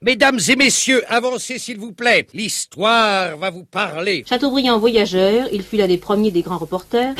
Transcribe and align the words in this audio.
Mesdames 0.00 0.38
et 0.48 0.54
messieurs, 0.54 1.02
avancez 1.08 1.58
s'il 1.58 1.76
vous 1.78 1.90
plaît. 1.90 2.28
L'histoire 2.32 3.36
va 3.36 3.50
vous 3.50 3.64
parler. 3.64 4.22
Chateaubriand 4.28 4.78
voyageur, 4.78 5.48
il 5.50 5.64
fut 5.64 5.76
l'un 5.76 5.88
des 5.88 5.98
premiers 5.98 6.30
des 6.30 6.42
grands 6.42 6.58
reporters. 6.58 7.14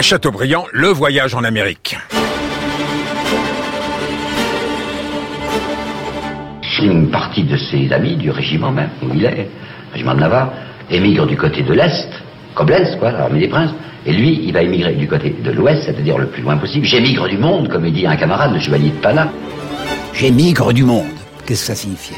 Chateaubriand, 0.00 0.64
le 0.72 0.88
voyage 0.88 1.36
en 1.36 1.44
Amérique. 1.44 1.96
Une 6.82 7.12
partie 7.12 7.44
de 7.44 7.56
ses 7.56 7.92
amis 7.92 8.16
du 8.16 8.32
régiment 8.32 8.72
même, 8.72 8.90
où 9.00 9.14
il 9.14 9.24
est, 9.24 9.48
régiment 9.92 10.16
de 10.16 10.20
Navarre, 10.20 10.52
émigre 10.90 11.24
du 11.28 11.36
côté 11.36 11.62
de 11.62 11.72
l'Est, 11.72 12.08
Koblenz, 12.56 12.96
quoi, 12.98 13.12
l'armée 13.12 13.38
des 13.38 13.48
princes. 13.48 13.70
Et 14.06 14.12
lui, 14.12 14.40
il 14.44 14.52
va 14.52 14.62
émigrer 14.62 14.94
du 14.94 15.08
côté 15.08 15.30
de 15.30 15.50
l'Ouest, 15.50 15.84
c'est-à-dire 15.86 16.18
le 16.18 16.28
plus 16.28 16.42
loin 16.42 16.56
possible. 16.58 16.84
J'émigre 16.84 17.28
du 17.28 17.38
monde, 17.38 17.68
comme 17.68 17.90
dit 17.90 18.06
un 18.06 18.16
camarade, 18.16 18.52
le 18.52 18.60
chevalier 18.60 18.90
de 18.90 19.00
Pana. 19.00 19.32
J'émigre 20.12 20.72
du 20.72 20.84
monde. 20.84 21.06
Qu'est-ce 21.46 21.60
que 21.60 21.66
ça 21.68 21.74
signifiait 21.74 22.16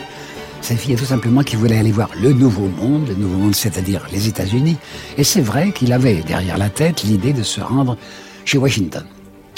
Ça 0.61 0.71
signifiait 0.71 0.97
tout 0.97 1.05
simplement 1.05 1.43
qu'il 1.43 1.59
voulait 1.59 1.79
aller 1.79 1.93
voir 1.93 2.11
le 2.21 2.33
nouveau 2.33 2.69
monde, 2.69 3.09
le 3.09 3.15
nouveau 3.15 3.39
monde, 3.39 3.55
c'est-à-dire 3.55 4.07
les 4.13 4.27
États-Unis. 4.27 4.77
Et 5.17 5.23
c'est 5.23 5.41
vrai 5.41 5.71
qu'il 5.71 5.93
avait 5.93 6.23
derrière 6.27 6.59
la 6.59 6.71
tête 6.71 7.05
l'idée 7.05 7.33
de 7.33 7.43
se 7.43 7.61
rendre 7.61 7.97
chez 8.45 8.59
Washington. 8.59 9.05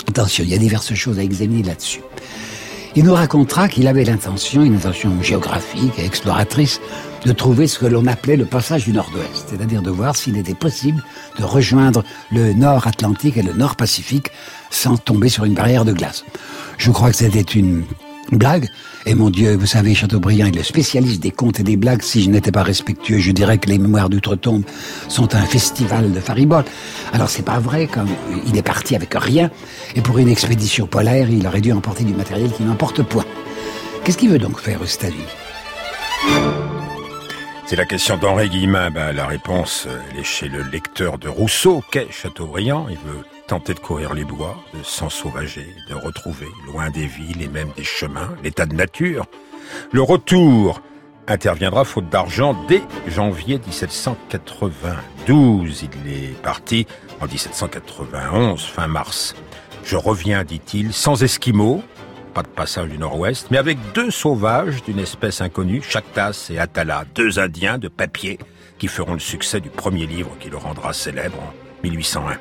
Attention, 0.09 0.45
il 0.45 0.51
y 0.51 0.55
a 0.55 0.59
diverses 0.59 0.95
choses 0.95 1.19
à 1.19 1.23
examiner 1.23 1.63
là-dessus. 1.63 2.01
Il 2.97 3.05
nous 3.05 3.15
racontera 3.15 3.69
qu'il 3.69 3.87
avait 3.87 4.05
l'intention, 4.05 4.63
une 4.63 4.77
intention 4.77 5.23
géographique 5.23 5.99
et 5.99 6.05
exploratrice, 6.05 6.81
de 7.25 7.33
trouver 7.33 7.67
ce 7.67 7.79
que 7.79 7.87
l'on 7.87 8.07
appelait 8.07 8.37
le 8.37 8.45
passage 8.45 8.85
du 8.85 8.93
Nord-Ouest, 8.93 9.49
c'est-à-dire 9.51 9.83
de 9.83 9.91
voir 9.91 10.17
s'il 10.17 10.37
était 10.37 10.55
possible 10.55 11.03
de 11.39 11.45
rejoindre 11.45 12.05
le 12.31 12.53
Nord 12.53 12.87
Atlantique 12.87 13.37
et 13.37 13.43
le 13.43 13.53
Nord 13.53 13.77
Pacifique 13.77 14.31
sans 14.71 14.97
tomber 14.97 15.29
sur 15.29 15.45
une 15.45 15.55
barrière 15.55 15.85
de 15.85 15.93
glace. 15.93 16.25
Je 16.79 16.91
crois 16.91 17.11
que 17.11 17.17
c'était 17.17 17.41
une 17.41 17.85
blague, 18.33 18.69
et 19.07 19.15
mon 19.15 19.31
Dieu, 19.31 19.57
vous 19.57 19.67
savez, 19.67 19.95
Chateaubriand 19.95 20.47
est 20.47 20.57
le 20.57 20.63
spécialiste 20.63 21.23
des 21.23 21.31
contes 21.31 21.61
et 21.61 21.63
des 21.63 21.77
blagues. 21.77 22.03
Si 22.03 22.23
je 22.23 22.31
n'étais 22.31 22.53
pas 22.53 22.63
respectueux, 22.63 23.19
je 23.19 23.33
dirais 23.33 23.59
que 23.59 23.69
les 23.69 23.79
mémoires 23.79 24.09
d'outre-tombe 24.09 24.65
sont 25.09 25.35
un 25.35 25.43
festival 25.43 26.13
de 26.13 26.21
faribole. 26.21 26.65
Alors 27.13 27.29
c'est 27.31 27.45
pas 27.45 27.59
vrai, 27.59 27.87
comme 27.87 28.09
il 28.47 28.57
est 28.57 28.63
parti 28.63 28.95
avec 28.95 29.15
rien, 29.15 29.51
et 29.97 30.01
pour 30.01 30.19
une 30.19 30.29
expédition 30.29 30.87
polaire, 30.87 31.31
il 31.31 31.47
aurait 31.47 31.61
dû 31.61 31.73
emporter 31.73 32.05
du 32.05 32.15
matériel 32.15 32.51
qui 32.53 32.63
n'emporte 32.65 33.03
point. 33.03 33.25
Qu'est-ce 34.05 34.19
qu'il 34.19 34.31
veut 34.31 34.39
donc 34.39 34.61
faire, 34.61 34.83
Eustalie 34.83 35.17
c'est 37.69 37.77
la 37.77 37.85
question 37.85 38.17
d'Henri 38.17 38.49
Guillemin. 38.49 38.91
Ben, 38.91 39.13
la 39.13 39.27
réponse, 39.27 39.87
elle 40.11 40.21
est 40.21 40.25
chez 40.25 40.49
le 40.49 40.63
lecteur 40.63 41.19
de 41.19 41.29
Rousseau, 41.29 41.85
qu'est 41.93 42.11
Chateaubriand? 42.11 42.87
Il 42.89 42.97
veut 42.97 43.23
tenter 43.49 43.75
de 43.75 43.81
courir 43.81 44.15
les 44.15 44.25
bois, 44.25 44.57
de 44.75 44.83
s'ensauvager, 44.85 45.75
de 45.89 45.95
retrouver, 45.95 46.47
loin 46.67 46.91
des 46.91 47.07
villes 47.07 47.43
et 47.43 47.49
même 47.49 47.73
des 47.77 47.83
chemins, 47.83 48.37
l'état 48.45 48.67
de 48.67 48.75
nature. 48.75 49.25
Le 49.91 50.03
retour 50.03 50.81
interviendra 51.27 51.85
faute 51.85 52.09
d'argent 52.11 52.55
dès 52.69 52.83
janvier 53.09 53.59
1792. 53.67 55.83
Il 55.83 55.89
est 56.13 56.41
parti 56.43 56.87
en 57.21 57.27
1791, 57.27 58.63
fin 58.63 58.87
mars. 58.87 59.35
Je 59.83 59.97
reviens, 59.97 60.45
dit-il, 60.45 60.93
sans 60.93 61.23
esquimaux, 61.23 61.83
pas 62.35 62.43
de 62.43 62.49
passage 62.49 62.91
du 62.91 62.99
nord-ouest, 62.99 63.47
mais 63.51 63.57
avec 63.57 63.79
deux 63.95 64.11
sauvages 64.11 64.83
d'une 64.83 64.99
espèce 64.99 65.41
inconnue, 65.41 65.81
Chactas 65.83 66.49
et 66.51 66.59
Atala, 66.59 67.07
deux 67.15 67.39
indiens 67.39 67.79
de 67.79 67.89
papier 67.89 68.39
qui 68.79 68.89
feront 68.89 69.15
le 69.15 69.19
succès 69.19 69.61
du 69.61 69.71
premier 69.71 70.05
livre 70.07 70.37
qui 70.39 70.51
le 70.51 70.59
rendra 70.59 70.93
célèbre 70.93 71.39
en 71.41 71.55
1801. 71.83 72.39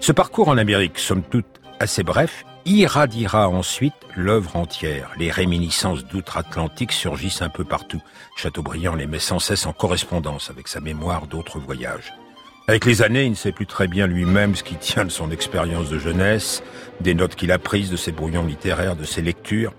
Ce 0.00 0.12
parcours 0.12 0.48
en 0.48 0.58
Amérique, 0.58 0.98
somme 0.98 1.22
toute 1.22 1.46
assez 1.80 2.02
bref, 2.02 2.44
irradiera 2.66 3.48
ensuite 3.48 3.94
l'œuvre 4.16 4.56
entière. 4.56 5.10
Les 5.18 5.30
réminiscences 5.30 6.04
d'outre-Atlantique 6.04 6.92
surgissent 6.92 7.42
un 7.42 7.48
peu 7.48 7.64
partout. 7.64 8.00
Chateaubriand 8.36 8.94
les 8.94 9.06
met 9.06 9.18
sans 9.18 9.38
cesse 9.38 9.66
en 9.66 9.72
correspondance 9.72 10.50
avec 10.50 10.68
sa 10.68 10.80
mémoire 10.80 11.26
d'autres 11.26 11.58
voyages. 11.58 12.12
Avec 12.66 12.86
les 12.86 13.02
années, 13.02 13.24
il 13.24 13.30
ne 13.30 13.36
sait 13.36 13.52
plus 13.52 13.66
très 13.66 13.88
bien 13.88 14.06
lui-même 14.06 14.54
ce 14.54 14.62
qui 14.62 14.76
tient 14.76 15.04
de 15.04 15.10
son 15.10 15.30
expérience 15.30 15.90
de 15.90 15.98
jeunesse, 15.98 16.62
des 17.00 17.14
notes 17.14 17.34
qu'il 17.34 17.52
a 17.52 17.58
prises 17.58 17.90
de 17.90 17.96
ses 17.96 18.12
brouillons 18.12 18.46
littéraires, 18.46 18.96
de 18.96 19.04
ses 19.04 19.20
lectures. 19.20 19.74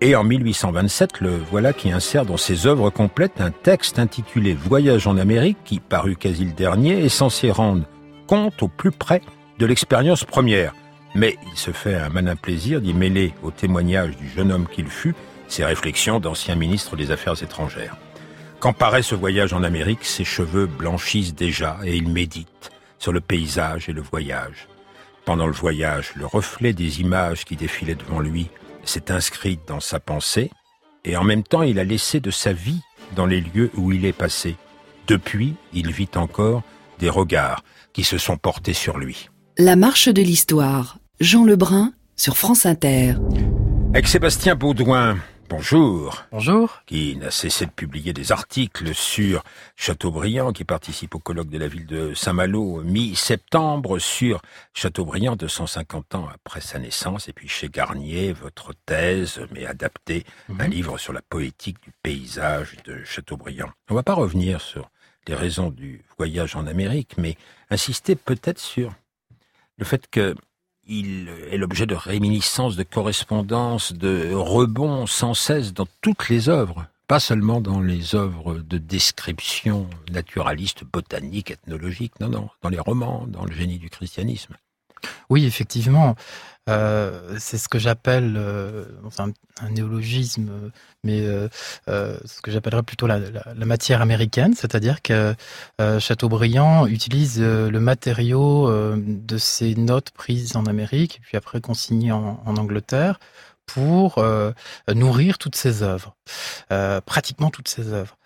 Et 0.00 0.16
en 0.16 0.24
1827, 0.24 1.20
le 1.20 1.36
voilà 1.50 1.72
qui 1.72 1.92
insère 1.92 2.26
dans 2.26 2.36
ses 2.36 2.66
œuvres 2.66 2.90
complètes 2.90 3.40
un 3.40 3.52
texte 3.52 4.00
intitulé 4.00 4.54
Voyage 4.54 5.06
en 5.06 5.16
Amérique, 5.16 5.58
qui, 5.64 5.78
paru 5.78 6.16
quasi 6.16 6.44
le 6.44 6.52
dernier, 6.52 7.04
est 7.04 7.08
censé 7.08 7.50
rendre 7.50 7.84
compte 8.26 8.60
au 8.62 8.68
plus 8.68 8.90
près 8.90 9.22
de 9.58 9.66
l'expérience 9.66 10.24
première. 10.24 10.74
Mais 11.14 11.36
il 11.50 11.56
se 11.56 11.70
fait 11.70 11.94
un 11.94 12.08
malin 12.08 12.36
plaisir 12.36 12.80
d'y 12.80 12.92
mêler 12.92 13.32
au 13.42 13.50
témoignage 13.50 14.16
du 14.16 14.28
jeune 14.28 14.52
homme 14.52 14.68
qu'il 14.68 14.88
fut 14.88 15.14
ses 15.48 15.64
réflexions 15.64 16.20
d'ancien 16.20 16.56
ministre 16.56 16.96
des 16.96 17.10
Affaires 17.10 17.42
étrangères. 17.42 17.96
Quand 18.58 18.72
paraît 18.72 19.02
ce 19.02 19.14
voyage 19.14 19.52
en 19.52 19.62
Amérique, 19.62 20.04
ses 20.04 20.24
cheveux 20.24 20.66
blanchissent 20.66 21.34
déjà 21.34 21.78
et 21.84 21.96
il 21.96 22.08
médite 22.08 22.70
sur 22.98 23.12
le 23.12 23.20
paysage 23.20 23.88
et 23.88 23.92
le 23.92 24.02
voyage. 24.02 24.68
Pendant 25.24 25.46
le 25.46 25.52
voyage, 25.52 26.12
le 26.16 26.26
reflet 26.26 26.72
des 26.72 27.00
images 27.00 27.44
qui 27.44 27.56
défilaient 27.56 27.94
devant 27.94 28.20
lui 28.20 28.48
s'est 28.84 29.10
inscrit 29.10 29.58
dans 29.66 29.80
sa 29.80 30.00
pensée 30.00 30.50
et 31.04 31.16
en 31.16 31.24
même 31.24 31.42
temps 31.42 31.62
il 31.62 31.78
a 31.78 31.84
laissé 31.84 32.20
de 32.20 32.30
sa 32.30 32.52
vie 32.52 32.80
dans 33.14 33.26
les 33.26 33.40
lieux 33.40 33.70
où 33.76 33.92
il 33.92 34.04
est 34.04 34.12
passé. 34.12 34.56
Depuis, 35.06 35.54
il 35.72 35.92
vit 35.92 36.10
encore 36.16 36.62
des 36.98 37.10
regards 37.10 37.62
qui 37.92 38.04
se 38.04 38.18
sont 38.18 38.36
portés 38.36 38.72
sur 38.72 38.98
lui. 38.98 39.28
La 39.58 39.74
marche 39.74 40.10
de 40.10 40.20
l'histoire, 40.20 40.98
Jean 41.18 41.46
Lebrun 41.46 41.94
sur 42.14 42.36
France 42.36 42.66
Inter. 42.66 43.14
Avec 43.94 44.06
Sébastien 44.06 44.54
Baudouin, 44.54 45.16
Bonjour. 45.48 46.24
Bonjour. 46.30 46.82
Qui 46.84 47.16
n'a 47.16 47.30
cessé 47.30 47.64
de 47.64 47.70
publier 47.70 48.12
des 48.12 48.32
articles 48.32 48.94
sur 48.94 49.42
Chateaubriand, 49.74 50.52
qui 50.52 50.64
participe 50.64 51.14
au 51.14 51.20
colloque 51.20 51.48
de 51.48 51.56
la 51.56 51.68
ville 51.68 51.86
de 51.86 52.12
Saint-Malo 52.12 52.82
mi-septembre 52.82 53.98
sur 53.98 54.42
Chateaubriand 54.74 55.36
250 55.36 56.16
ans 56.16 56.28
après 56.34 56.60
sa 56.60 56.78
naissance, 56.78 57.28
et 57.28 57.32
puis 57.32 57.48
chez 57.48 57.70
Garnier, 57.70 58.34
votre 58.34 58.74
thèse, 58.84 59.40
mais 59.52 59.64
adaptée, 59.64 60.24
un 60.50 60.66
mhm. 60.66 60.70
livre 60.70 60.98
sur 60.98 61.14
la 61.14 61.22
poétique 61.22 61.82
du 61.82 61.92
paysage 62.02 62.76
de 62.84 63.02
Chateaubriand. 63.04 63.70
On 63.88 63.94
ne 63.94 63.98
va 64.00 64.02
pas 64.02 64.12
revenir 64.12 64.60
sur 64.60 64.90
les 65.26 65.34
raisons 65.34 65.70
du 65.70 66.04
voyage 66.18 66.56
en 66.56 66.66
Amérique, 66.66 67.14
mais 67.16 67.36
insister 67.70 68.16
peut-être 68.16 68.60
sur 68.60 68.92
le 69.78 69.84
fait 69.84 70.06
que 70.10 70.34
il 70.88 71.28
est 71.50 71.56
l'objet 71.56 71.86
de 71.86 71.96
réminiscences, 71.96 72.76
de 72.76 72.84
correspondances, 72.84 73.92
de 73.92 74.32
rebonds 74.32 75.06
sans 75.06 75.34
cesse 75.34 75.72
dans 75.72 75.86
toutes 76.00 76.28
les 76.28 76.48
œuvres, 76.48 76.86
pas 77.08 77.18
seulement 77.18 77.60
dans 77.60 77.80
les 77.80 78.14
œuvres 78.14 78.54
de 78.54 78.78
description 78.78 79.88
naturaliste, 80.12 80.84
botanique, 80.84 81.50
ethnologique, 81.50 82.18
non, 82.20 82.28
non, 82.28 82.50
dans 82.62 82.68
les 82.68 82.78
romans, 82.78 83.26
dans 83.26 83.44
le 83.44 83.52
génie 83.52 83.78
du 83.78 83.90
christianisme. 83.90 84.54
Oui, 85.30 85.44
effectivement. 85.46 86.16
Euh, 86.68 87.36
c'est 87.38 87.58
ce 87.58 87.68
que 87.68 87.78
j'appelle 87.78 88.34
euh, 88.36 88.84
un, 89.18 89.70
néologisme, 89.70 90.50
mais 91.04 91.20
euh, 91.20 91.48
ce 91.86 92.40
que 92.42 92.50
j'appellerais 92.50 92.82
plutôt 92.82 93.06
la, 93.06 93.20
matière 93.54 94.02
américaine, 94.02 94.54
c'est-à-dire 94.54 95.00
que 95.02 95.34
Chateaubriand 96.00 96.86
utilise 96.86 97.40
le 97.40 97.78
matériau 97.78 98.70
de 98.96 99.38
ses 99.38 99.74
notes 99.76 100.10
prises 100.10 100.56
en 100.56 100.66
Amérique, 100.66 101.20
puis 101.22 101.36
après 101.36 101.60
consignées 101.60 102.12
en, 102.12 102.40
Angleterre, 102.46 103.18
pour 103.66 104.24
nourrir 104.92 105.38
toutes 105.38 105.56
ses 105.56 105.82
œuvres, 105.82 106.14
pratiquement 107.04 107.50
toutes 107.50 107.68
ses 107.68 107.92
œuvres. 107.92 108.16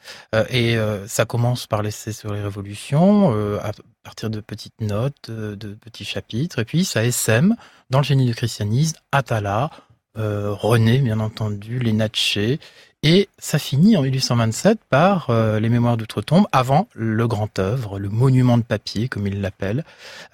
et 0.51 0.77
ça 1.07 1.25
commence 1.25 1.67
par 1.67 1.83
l'essai 1.83 2.13
sur 2.13 2.33
les 2.33 2.43
révolutions, 2.43 3.33
à 3.59 3.73
partir 4.05 4.31
de 4.31 4.41
petites 4.41 4.81
notes, 4.81 5.31
de 5.31 5.75
petits 5.75 6.05
chapitres, 6.05 6.61
et 6.61 6.65
puis 6.65 6.85
ça 6.85 7.05
essaime 7.05 7.57
dans 7.91 7.99
le 7.99 8.05
génie 8.05 8.27
du 8.27 8.35
christianisme, 8.35 8.97
Atala, 9.13 9.71
euh, 10.19 10.53
René, 10.53 10.99
bien 10.99 11.21
entendu, 11.21 11.79
les 11.79 11.93
Natchez, 11.93 12.59
et 13.03 13.29
ça 13.39 13.59
finit 13.59 13.97
en 13.97 14.03
1827 14.03 14.81
par 14.91 15.31
euh, 15.31 15.61
les 15.61 15.69
Mémoires 15.69 15.97
d'Outre-Tombe, 15.97 16.47
avant 16.53 16.89
le 16.95 17.29
grand 17.29 17.59
œuvre, 17.59 17.99
le 17.99 18.09
monument 18.09 18.59
de 18.59 18.63
papier, 18.63 19.09
comme 19.09 19.27
il 19.27 19.41
l'appelle, 19.41 19.85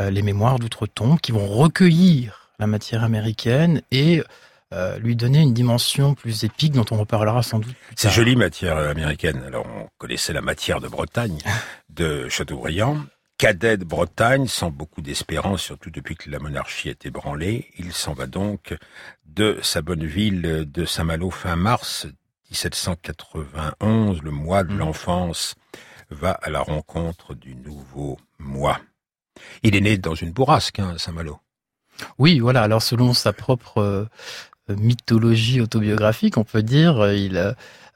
euh, 0.01 0.11
les 0.11 0.23
Mémoires 0.23 0.59
d'Outre-Tombe, 0.59 1.21
qui 1.21 1.33
vont 1.33 1.47
recueillir 1.47 2.51
la 2.59 2.67
matière 2.67 3.05
américaine 3.05 3.83
et 3.91 4.23
lui 5.01 5.17
donner 5.17 5.41
une 5.41 5.55
dimension 5.55 6.15
plus 6.15 6.45
épique 6.45 6.73
dont 6.73 6.85
on 6.91 6.97
reparlera 6.97 7.43
sans 7.43 7.61
doute. 7.61 7.75
C'est 7.95 8.11
joli 8.11 8.37
matière 8.37 8.77
américaine. 8.77 9.43
Alors 9.47 9.67
on 9.67 9.89
connaissait 9.99 10.33
la 10.33 10.43
matière 10.43 10.81
de 10.81 10.89
Bretagne 10.89 11.39
de 11.89 12.29
Chateaubriand 12.29 12.99
cadet 13.39 13.77
de 13.77 13.85
Bretagne, 13.85 14.47
sans 14.47 14.71
beaucoup 14.71 15.03
d'espérance, 15.03 15.63
surtout 15.63 15.91
depuis 15.91 16.17
que 16.17 16.31
la 16.31 16.39
monarchie 16.39 16.89
est 16.89 17.05
ébranlée. 17.07 17.71
Il 17.79 17.93
s'en 17.93 18.15
va 18.15 18.27
donc 18.27 18.75
de 19.27 19.59
sa 19.63 19.83
bonne 19.83 20.07
ville 20.07 20.71
de 20.71 20.85
Saint-Malo 20.85 21.31
fin 21.31 21.57
mars 21.57 22.07
1791, 22.51 24.23
le 24.23 24.31
mois 24.31 24.65
de 24.65 24.73
mmh. 24.73 24.79
l'enfance, 24.79 25.55
va 26.11 26.31
à 26.31 26.51
la 26.51 26.61
rencontre 26.61 27.35
du 27.35 27.57
nouveau 27.57 28.19
moi. 28.39 28.79
Il 29.63 29.75
est 29.75 29.81
né 29.81 29.99
dans 29.99 30.15
une 30.15 30.31
bourrasque, 30.31 30.79
hein, 30.79 30.95
Saint-Malo. 30.97 31.41
Oui, 32.19 32.39
voilà. 32.39 32.63
Alors 32.63 32.83
selon 32.83 33.13
sa 33.13 33.33
propre 33.33 33.79
euh, 33.79 34.07
mythologie 34.75 35.61
autobiographique, 35.61 36.37
on 36.37 36.45
peut 36.45 36.63
dire, 36.63 37.01
euh, 37.01 37.15
il, 37.15 37.37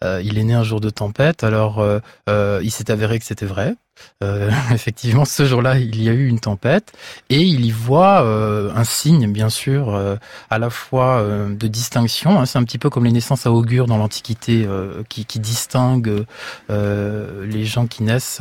euh, 0.05 0.23
il 0.25 0.39
est 0.39 0.45
né 0.45 0.55
un 0.55 0.63
jour 0.63 0.81
de 0.81 0.91
tempête. 0.91 1.45
Alors 1.45 1.85
il 2.29 2.71
s'est 2.71 2.91
avéré 2.91 3.19
que 3.19 3.25
c'était 3.25 3.47
vrai. 3.47 3.75
effectivement, 4.73 5.27
ce 5.27 5.45
jour-là, 5.45 5.79
il 5.79 6.03
y 6.03 6.09
a 6.09 6.13
eu 6.13 6.27
une 6.27 6.41
tempête 6.41 6.93
et 7.29 7.43
il 7.43 7.67
y 7.67 7.71
voit 7.71 8.21
un 8.21 8.85
signe, 8.85 9.31
bien 9.31 9.51
sûr, 9.51 9.95
à 10.49 10.59
la 10.59 10.71
fois 10.71 11.23
de 11.23 11.67
distinction. 11.67 12.41
Hein. 12.41 12.47
C'est 12.47 12.59
un 12.59 12.65
petit 12.65 12.79
peu 12.79 12.89
comme 12.89 13.05
les 13.05 13.13
naissances 13.13 13.45
à 13.45 13.53
augure 13.53 13.85
dans 13.87 13.99
l'Antiquité, 13.99 14.67
qui, 15.11 15.27
qui 15.27 15.39
distinguent 15.39 16.25
les 16.71 17.65
gens 17.67 17.87
qui 17.87 18.03
naissent 18.03 18.41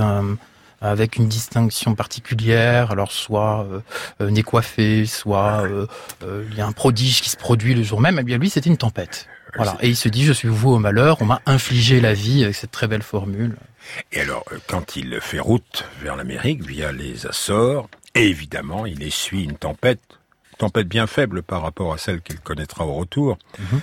avec 0.82 1.18
une 1.18 1.28
distinction 1.28 1.96
particulière, 1.96 2.92
alors 2.92 3.12
soit 3.12 3.66
euh, 3.72 3.82
euh 4.22 4.30
nez 4.30 4.44
coiffé, 4.44 5.06
soit 5.06 5.64
euh, 5.64 5.88
euh, 6.24 6.46
il 6.50 6.58
y 6.58 6.62
a 6.62 6.68
un 6.68 6.72
prodige 6.72 7.22
qui 7.22 7.30
se 7.30 7.38
produit 7.38 7.74
le 7.74 7.84
jour 7.84 8.00
même, 8.00 8.18
eh 8.20 8.24
bien 8.24 8.38
lui 8.38 8.50
c'était 8.50 8.70
une 8.70 8.78
tempête. 8.78 9.28
Voilà. 9.56 9.78
Et 9.82 9.90
il 9.90 9.96
se 9.96 10.10
dit, 10.10 10.26
je 10.26 10.34
suis 10.34 10.48
voué 10.48 10.74
au 10.76 10.80
malheur, 10.80 11.22
on 11.22 11.26
m'a 11.26 11.42
infligé 11.48 12.00
la 12.00 12.14
vie 12.14 12.44
avec 12.44 12.56
cette 12.56 12.70
très 12.70 12.88
belle 12.88 13.02
formule. 13.02 13.56
Et 14.12 14.22
alors, 14.22 14.46
quand 14.68 14.96
il 14.96 15.20
fait 15.22 15.40
route 15.40 15.86
vers 16.04 16.16
l'Amérique 16.16 16.62
via 16.64 16.92
les 16.92 17.26
Açores, 17.26 17.90
évidemment, 18.14 18.86
il 18.86 19.02
essuie 19.02 19.44
une 19.44 19.58
tempête, 19.58 20.02
tempête 20.60 20.88
bien 20.88 21.08
faible 21.08 21.42
par 21.42 21.64
rapport 21.64 21.92
à 21.94 21.98
celle 21.98 22.22
qu'il 22.22 22.40
connaîtra 22.40 22.86
au 22.86 22.94
retour. 22.94 23.40
Mhm. 23.58 23.82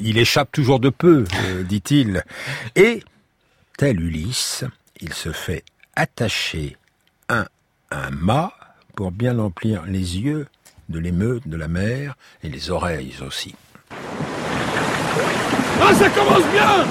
il 0.00 0.16
échappe 0.16 0.52
toujours 0.52 0.80
de 0.80 0.88
peu, 0.88 1.24
dit-il. 1.68 2.24
Et, 2.74 3.02
tel 3.76 4.00
Ulysse, 4.00 4.64
il 5.02 5.12
se 5.12 5.32
fait 5.32 5.64
attacher 5.98 6.76
un, 7.28 7.44
un 7.90 8.10
mât 8.10 8.52
pour 8.94 9.10
bien 9.10 9.36
remplir 9.36 9.82
les 9.84 10.18
yeux 10.18 10.46
de 10.88 11.00
l'émeute 11.00 11.46
de 11.48 11.56
la 11.56 11.66
mer 11.66 12.16
et 12.44 12.48
les 12.48 12.70
oreilles 12.70 13.16
aussi. 13.26 13.54
Ah, 15.82 15.92
ça 15.94 16.08
commence 16.10 16.46
bien! 16.52 16.86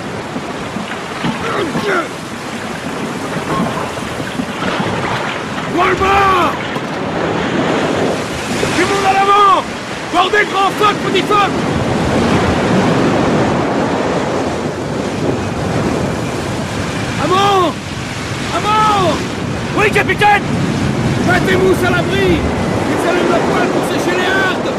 Moi 5.74 5.89
le 5.89 5.95
bas! 5.95 6.51
Du 8.75 8.81
monde 8.83 9.06
à 9.07 9.13
l'avant! 9.13 9.63
Bordez 10.13 10.45
grand 10.51 10.69
phoque, 10.71 10.98
petit 11.12 11.21
phoque 11.21 11.51
Amant 17.24 17.74
à 18.56 18.59
mort 18.59 19.13
Oui, 19.77 19.86
capitaine 19.97 20.44
Mettez-vous 21.27 21.85
à 21.85 21.89
l'abri 21.89 22.38
Ils 22.38 23.09
allument 23.09 23.31
la 23.31 23.39
poêle 23.39 23.69
pour 23.69 23.83
sécher 23.91 24.15
les 24.15 24.27
hardes 24.27 24.73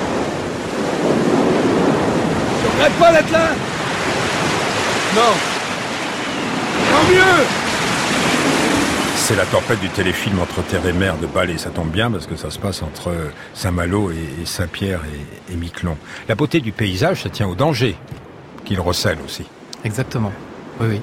Je 2.62 2.76
regrette 2.76 2.98
pas 3.00 3.12
d'être 3.12 3.32
là 3.32 3.48
Non 5.16 5.34
Tant 6.90 7.12
mieux 7.12 7.46
c'est 9.16 9.36
la 9.36 9.44
tempête 9.44 9.78
du 9.80 9.90
téléfilm 9.90 10.40
entre 10.40 10.62
terre 10.62 10.86
et 10.86 10.92
mer 10.94 11.18
de 11.18 11.26
Bâle 11.26 11.50
et 11.50 11.58
ça 11.58 11.68
tombe 11.68 11.90
bien 11.90 12.10
parce 12.10 12.26
que 12.26 12.34
ça 12.34 12.50
se 12.50 12.58
passe 12.58 12.82
entre 12.82 13.12
Saint-Malo 13.52 14.10
et 14.10 14.46
Saint-Pierre 14.46 15.02
et, 15.04 15.52
et 15.52 15.56
Miquelon. 15.56 15.98
La 16.30 16.34
beauté 16.34 16.60
du 16.60 16.72
paysage, 16.72 17.24
ça 17.24 17.28
tient 17.28 17.46
au 17.46 17.54
danger 17.54 17.94
qu'il 18.64 18.80
recèle 18.80 19.18
aussi. 19.22 19.44
Exactement. 19.84 20.32
Oui, 20.80 20.86
oui. 20.88 21.00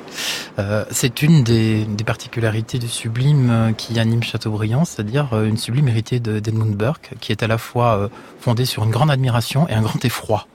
Euh, 0.58 0.86
c'est 0.90 1.22
une 1.22 1.44
des, 1.44 1.86
particularités 2.06 2.80
du 2.80 2.88
sublime 2.88 3.50
euh, 3.50 3.72
qui 3.74 4.00
anime 4.00 4.24
Chateaubriand, 4.24 4.86
c'est-à-dire 4.86 5.34
euh, 5.34 5.46
une 5.46 5.58
sublime 5.58 5.90
héritée 5.90 6.20
d'Edmund 6.20 6.76
Burke, 6.76 7.12
qui 7.20 7.34
est 7.34 7.44
à 7.44 7.48
la 7.48 7.58
fois 7.58 8.10
fondée 8.40 8.66
sur 8.66 8.84
une 8.84 8.92
grande 8.92 9.12
admiration 9.12 9.68
et 9.68 9.74
un 9.74 9.82
grand 9.82 10.04
effroi, 10.06 10.48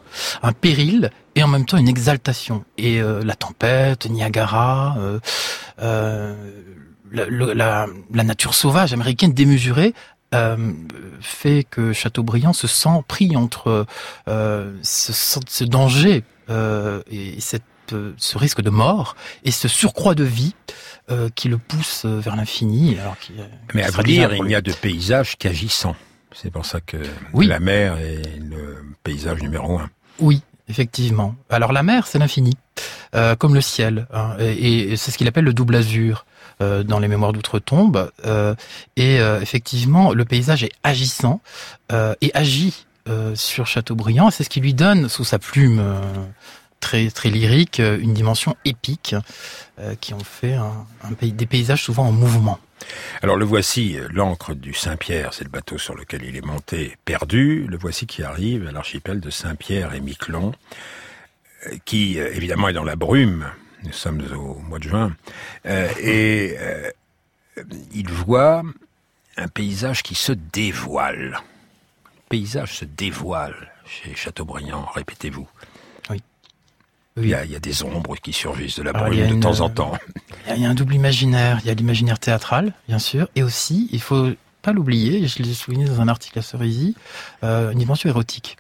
un 0.43 0.53
péril 0.53 1.11
et 1.35 1.43
en 1.43 1.49
même 1.49 1.67
temps 1.67 1.77
une 1.77 1.89
exaltation. 1.89 2.65
Et 2.79 3.01
la 3.01 3.35
tempête, 3.35 4.09
Niagara, 4.09 4.97
la, 5.79 6.35
nature 8.13 8.55
sauvage 8.55 8.93
américaine 8.93 9.33
démesurée 9.33 9.95
fait 11.21 11.67
que 11.69 11.93
Chateaubriand 11.93 12.53
se 12.53 12.67
sent 12.67 13.05
pris 13.07 13.37
entre 13.37 13.87
ce, 14.27 15.13
ce, 15.13 15.65
danger 15.65 16.25
et 16.49 17.41
cette 17.41 17.63
ce 18.17 18.39
risque 18.39 18.63
de 18.63 18.71
mort 18.71 19.17
et 19.45 19.51
ce 19.51 19.69
surcroît 19.69 20.15
de 20.15 20.25
vie 20.25 20.55
euh, 21.11 21.29
qui 21.35 21.49
le 21.49 21.59
pousse 21.59 22.05
vers 22.05 22.37
l'infini. 22.37 22.97
Mais 23.75 23.83
à 23.83 23.91
vrai 23.91 24.05
dire, 24.05 24.33
il 24.33 24.45
n'y 24.45 24.55
a 24.55 24.61
de 24.61 24.73
paysage 24.73 25.37
qu'agissant. 25.37 25.97
C'est 26.33 26.53
pour 26.53 26.65
ça 26.65 26.81
que 26.81 26.99
la 27.35 27.59
mer 27.59 27.97
est 27.99 28.39
le 28.39 28.77
paysage 29.03 29.43
numéro 29.43 29.81
un. 29.81 29.91
Oui, 30.21 30.43
effectivement. 30.69 31.35
Alors 31.49 31.73
la 31.73 31.83
mer, 31.83 32.07
c'est 32.07 32.21
l'infini, 32.21 32.53
euh, 33.17 33.35
comme 33.35 33.55
le 33.55 33.61
ciel, 33.61 34.07
hein, 34.13 34.37
et, 34.39 34.97
c'est 34.97 35.11
ce 35.11 35.19
qu'il 35.19 35.27
appelle 35.27 35.47
le 35.47 35.53
double 35.53 35.75
azur 35.75 36.27
euh, 36.61 36.85
dans 36.85 37.01
les 37.01 37.09
mémoires 37.09 37.33
d'outre-tombe. 37.33 38.13
et 38.97 39.17
effectivement, 39.17 40.13
le 40.13 40.25
paysage 40.25 40.63
est 40.63 40.73
agissant 40.85 41.41
et 41.93 42.31
agit 42.35 42.87
sur 43.35 43.67
Chateaubriand. 43.67 44.31
C'est 44.31 44.45
ce 44.45 44.51
qui 44.51 44.61
lui 44.61 44.75
donne, 44.75 45.09
sous 45.09 45.25
sa 45.25 45.41
plume 45.41 45.83
très 46.81 47.11
très 47.11 47.31
lyrique, 47.31 47.79
euh, 47.79 47.99
une 48.01 48.15
dimension 48.15 48.57
épique 48.65 49.15
euh, 49.79 49.95
qui 50.01 50.15
ont 50.15 50.25
fait 50.25 50.57
des 51.23 51.47
paysages 51.47 51.85
souvent 51.85 52.07
en 52.07 52.13
mouvement. 52.13 52.59
Alors 53.23 53.37
le 53.37 53.45
voici, 53.45 53.97
euh, 53.97 54.09
l'ancre 54.13 54.55
du 54.55 54.75
Saint-Pierre, 54.75 55.33
c'est 55.35 55.45
le 55.45 55.51
bateau 55.51 55.79
sur 55.79 55.95
lequel 55.95 56.25
il 56.25 56.37
est 56.37 56.45
monté, 56.45 56.97
perdu. 57.05 57.67
Le 57.69 57.77
voici 57.77 58.07
qui 58.07 58.23
arrive 58.23 58.67
à 58.67 58.73
l'archipel 58.73 59.21
de 59.21 59.31
Saint-Pierre 59.31 59.95
et 59.95 60.01
Miquelon, 60.01 60.53
qui 61.85 62.19
évidemment 62.19 62.69
est 62.69 62.73
dans 62.73 62.85
la 62.85 62.97
brume. 62.97 63.47
Nous 63.85 63.93
sommes 63.93 64.23
au 64.35 64.55
mois 64.61 64.79
de 64.79 64.85
juin. 64.85 65.15
et 65.65 66.57
il 67.93 68.09
voit 68.09 68.63
un 69.37 69.49
paysage 69.49 70.03
qui 70.03 70.15
se 70.15 70.33
dévoile. 70.33 71.41
Le 72.15 72.23
paysage 72.31 72.79
se 72.79 72.85
dévoile 72.87 73.73
chez 73.85 74.15
Chateaubriand, 74.15 74.87
répétez-vous. 74.95 75.49
Il 77.23 77.29
y, 77.29 77.35
a, 77.35 77.61
des 77.61 77.83
ombres 77.83 78.17
qui 78.17 78.33
surgissent 78.33 78.77
de 78.77 78.83
la 78.83 78.93
brume 78.93 79.37
de 79.37 79.41
temps 79.41 79.61
en 79.61 79.69
temps. 79.71 79.93
Il 80.55 80.63
y, 80.63 80.67
a 80.67 80.71
un 80.71 80.75
double 80.75 80.95
imaginaire. 80.95 81.59
Il 81.63 81.69
y 81.69 81.71
a 81.71 81.75
l'imaginaire 81.75 82.19
théâtral, 82.19 82.73
bien 82.89 82.99
sûr, 82.99 83.29
et 83.37 83.43
aussi, 83.43 83.89
il 83.93 84.01
faut 84.01 84.31
pas 84.63 84.73
l'oublier, 84.73 85.27
je 85.27 85.43
l'ai 85.43 85.55
souligné 85.55 85.87
dans 85.87 86.01
un 86.01 86.09
article 86.09 86.39
à 86.39 86.43
Cerisy, 86.43 86.95
euh, 87.45 87.71
une 87.71 87.79
dimension 87.79 88.09
érotique. 88.09 88.57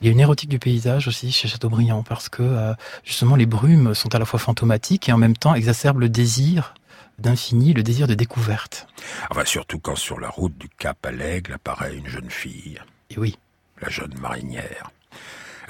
Il 0.00 0.06
y 0.06 0.08
a 0.08 0.12
une 0.12 0.20
érotique 0.20 0.48
du 0.48 0.58
paysage 0.58 1.08
aussi 1.08 1.30
chez 1.30 1.46
Chateaubriand 1.46 2.02
parce 2.02 2.28
que 2.28 2.42
euh, 2.42 2.74
justement 3.04 3.36
les 3.36 3.46
brumes 3.46 3.94
sont 3.94 4.14
à 4.14 4.18
la 4.18 4.24
fois 4.24 4.38
fantomatiques 4.38 5.08
et 5.08 5.12
en 5.12 5.18
même 5.18 5.36
temps 5.36 5.54
exacerbent 5.54 6.00
le 6.00 6.08
désir 6.08 6.74
d'infini, 7.18 7.74
le 7.74 7.82
désir 7.82 8.06
de 8.06 8.14
découverte. 8.14 8.86
Enfin, 9.30 9.44
surtout 9.44 9.78
quand 9.78 9.96
sur 9.96 10.18
la 10.18 10.30
route 10.30 10.56
du 10.56 10.68
Cap 10.68 11.04
à 11.04 11.12
l'Aigle 11.12 11.52
apparaît 11.52 11.94
une 11.94 12.06
jeune 12.06 12.30
fille. 12.30 12.80
Et 13.10 13.18
oui. 13.18 13.38
La 13.82 13.90
jeune 13.90 14.14
marinière. 14.18 14.90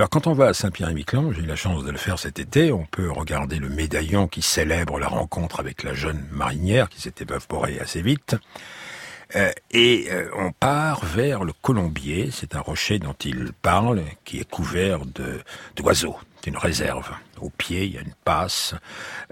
Alors 0.01 0.09
quand 0.09 0.27
on 0.27 0.33
va 0.33 0.47
à 0.47 0.55
Saint-Pierre-et-Miquelon, 0.55 1.31
j'ai 1.33 1.43
eu 1.43 1.47
la 1.47 1.57
chance 1.57 1.85
de 1.85 1.91
le 1.91 1.99
faire 1.99 2.19
cet 2.19 2.39
été, 2.39 2.73
on 2.73 2.87
peut 2.87 3.11
regarder 3.11 3.59
le 3.59 3.69
médaillon 3.69 4.29
qui 4.29 4.41
célèbre 4.41 4.99
la 4.99 5.09
rencontre 5.09 5.61
avec 5.61 5.83
la 5.83 5.93
jeune 5.93 6.27
marinière 6.33 6.89
qui 6.89 7.03
s'était 7.03 7.25
évaporée 7.25 7.79
assez 7.79 8.01
vite. 8.01 8.35
Euh, 9.37 9.53
et 9.71 10.07
euh, 10.11 10.31
on 10.39 10.53
part 10.53 11.05
vers 11.05 11.45
le 11.45 11.53
Colombier, 11.53 12.31
c'est 12.33 12.57
un 12.57 12.61
rocher 12.61 12.99
dont 12.99 13.15
il 13.27 13.53
parle, 13.61 14.03
qui 14.25 14.41
est 14.41 14.49
couvert 14.49 15.01
d'oiseaux. 15.77 16.17
C'est 16.41 16.49
une 16.49 16.57
réserve. 16.57 17.11
Au 17.39 17.51
pied, 17.51 17.85
il 17.85 17.93
y 17.93 17.99
a 17.99 18.01
une 18.01 18.15
passe 18.25 18.75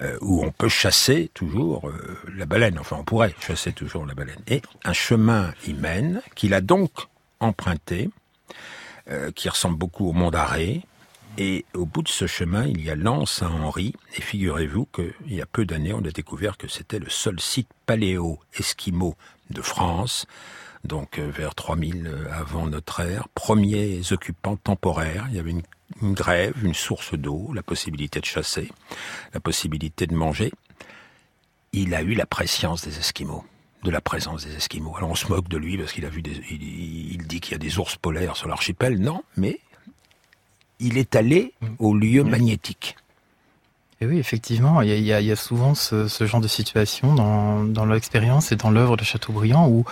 euh, 0.03 0.19
où 0.21 0.45
on 0.45 0.51
peut 0.51 0.69
chasser 0.69 1.31
toujours 1.33 1.91
la 2.37 2.45
baleine. 2.45 2.79
Enfin, 2.79 2.99
on 3.01 3.05
pourrait 3.05 3.35
chasser 3.41 3.73
toujours 3.73 4.05
la 4.05 4.13
baleine. 4.13 4.43
Et 4.49 4.61
un 4.85 4.93
chemin 4.93 5.55
y 5.67 5.73
mène, 5.73 6.21
qu'il 6.35 6.53
a 6.53 6.61
donc 6.61 6.91
emprunté 7.41 8.11
euh, 9.11 9.31
qui 9.31 9.49
ressemble 9.49 9.79
beaucoup 9.79 10.09
au 10.09 10.13
Mont 10.13 10.31
d'Arrêt. 10.31 10.83
Et 11.37 11.65
au 11.75 11.87
bout 11.87 12.03
de 12.03 12.09
ce 12.09 12.27
chemin, 12.27 12.67
il 12.67 12.83
y 12.83 12.91
a 12.91 12.97
l'Anse 12.97 13.43
à 13.43 13.49
Henri. 13.49 13.95
Et 14.17 14.21
figurez-vous 14.21 14.87
qu'il 14.87 15.35
y 15.35 15.41
a 15.41 15.47
peu 15.47 15.65
d'années, 15.65 15.93
on 15.93 16.05
a 16.05 16.11
découvert 16.11 16.57
que 16.57 16.69
c'était 16.69 16.99
le 16.99 17.09
seul 17.09 17.39
site 17.41 17.69
paléo-esquimau 17.87 19.15
de 19.51 19.63
France. 19.63 20.27
Donc 20.85 21.19
euh, 21.19 21.31
vers 21.31 21.55
3000 21.55 22.07
euh, 22.07 22.27
avant 22.33 22.67
notre 22.67 23.01
ère, 23.01 23.29
premiers 23.29 24.01
occupants 24.13 24.57
temporaires. 24.57 25.27
Il 25.31 25.37
y 25.37 25.39
avait 25.39 25.53
une, 25.53 25.63
une 26.03 26.15
grève, 26.15 26.55
une 26.63 26.75
source 26.75 27.15
d'eau, 27.15 27.53
la 27.55 27.63
possibilité 27.63 28.21
de 28.21 28.27
chasser, 28.27 28.71
la 29.33 29.41
possibilité 29.41 30.07
de 30.07 30.15
manger. 30.15 30.53
Il 31.73 31.95
a 31.95 32.03
eu 32.03 32.15
la 32.15 32.27
préscience 32.27 32.83
des 32.83 32.99
Esquimaux 32.99 33.45
de 33.83 33.91
la 33.91 34.01
présence 34.01 34.45
des 34.47 34.57
Esquimaux. 34.57 34.97
Alors 34.97 35.11
on 35.11 35.15
se 35.15 35.29
moque 35.29 35.49
de 35.49 35.57
lui 35.57 35.77
parce 35.79 35.93
qu'il 35.93 36.05
a 36.05 36.09
vu 36.09 36.23
des, 36.23 36.43
il, 36.51 37.27
dit 37.27 37.41
qu'il 37.41 37.53
y 37.53 37.55
a 37.55 37.59
des 37.59 37.79
ours 37.79 37.97
polaires 37.97 38.37
sur 38.37 38.49
l'archipel. 38.49 38.99
Non, 39.01 39.23
mais 39.37 39.61
il 40.81 40.99
est 40.99 41.17
allé 41.17 41.55
mm. 41.61 41.67
au 41.79 41.95
lieu 41.95 42.25
magnétique. 42.25 42.97
Et 44.01 44.07
oui, 44.07 44.19
effectivement, 44.19 44.81
il 44.81 44.91
y 44.91 45.13
a, 45.13 45.21
il 45.21 45.27
y 45.27 45.33
a 45.33 45.37
souvent 45.37 45.75
ce, 45.75 46.07
ce, 46.07 46.25
genre 46.25 46.41
de 46.41 46.47
situation 46.47 47.17
dans, 47.17 47.65
dans 47.65 47.85
l'expérience 47.85 48.53
et 48.53 48.57
dans 48.57 48.71
l'œuvre 48.71 48.97
de 48.97 49.03
Chateaubriand 49.03 49.67
où 49.67 49.85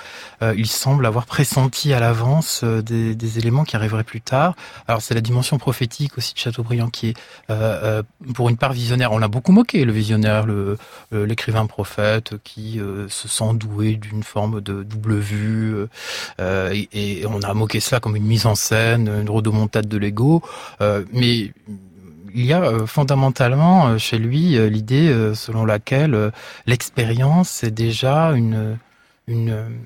euh, 0.43 0.55
il 0.57 0.69
semble 0.69 1.07
avoir 1.07 1.27
pressenti 1.27 1.93
à 1.93 1.99
l'avance 1.99 2.61
euh, 2.63 2.83
des, 2.83 3.17
des, 3.17 3.39
éléments 3.39 3.65
qui 3.65 3.75
arriveraient 3.75 4.05
plus 4.05 4.21
tard. 4.21 4.55
Alors 4.87 5.03
c'est 5.03 5.15
la 5.15 5.21
dimension 5.21 5.59
prophétique 5.59 6.17
aussi 6.19 6.35
de 6.35 6.39
Chateaubriand 6.39 6.89
qui 6.89 7.09
est 7.09 7.17
euh, 7.51 8.01
euh 8.01 8.03
pour 8.35 8.49
une 8.49 8.57
part 8.57 8.73
visionnaire. 8.73 9.11
On 9.11 9.19
l'a 9.19 9.27
beaucoup 9.27 9.51
moqué, 9.51 9.85
le 9.85 9.93
visionnaire, 9.93 10.47
le 10.47 10.79
l'écrivain 11.13 11.67
prophète 11.67 12.35
qui 12.45 12.81
se 13.09 13.29
sent 13.29 13.55
doué 13.55 13.95
d'une 13.95 14.23
forme 14.23 14.61
de 14.61 14.83
double 14.83 15.17
vue. 15.19 15.77
Et, 16.41 16.89
et, 16.93 17.27
on 17.27 17.41
a 17.41 17.55
moqué 17.55 17.81
cela 17.81 18.01
comme 18.01 18.17
une 18.17 18.25
mise 18.25 18.47
en 18.47 18.55
scène, 18.55 19.09
une 19.09 19.31
rodomontade 19.31 19.87
de 19.87 19.97
l'ego. 19.97 20.43
mais 21.13 21.53
il 22.37 22.45
y 22.45 22.53
a 22.53 22.63
euh, 22.63 22.87
fondamentalement 22.87 23.89
euh, 23.89 23.99
chez 23.99 24.19
lui 24.19 24.57
euh, 24.57 24.69
l'idée 24.69 25.33
selon 25.35 25.65
laquelle 25.65 26.31
l'expérience 26.67 27.49
c'est 27.49 27.73
déjà 27.73 28.31
une 28.33 28.79
une, 29.29 29.81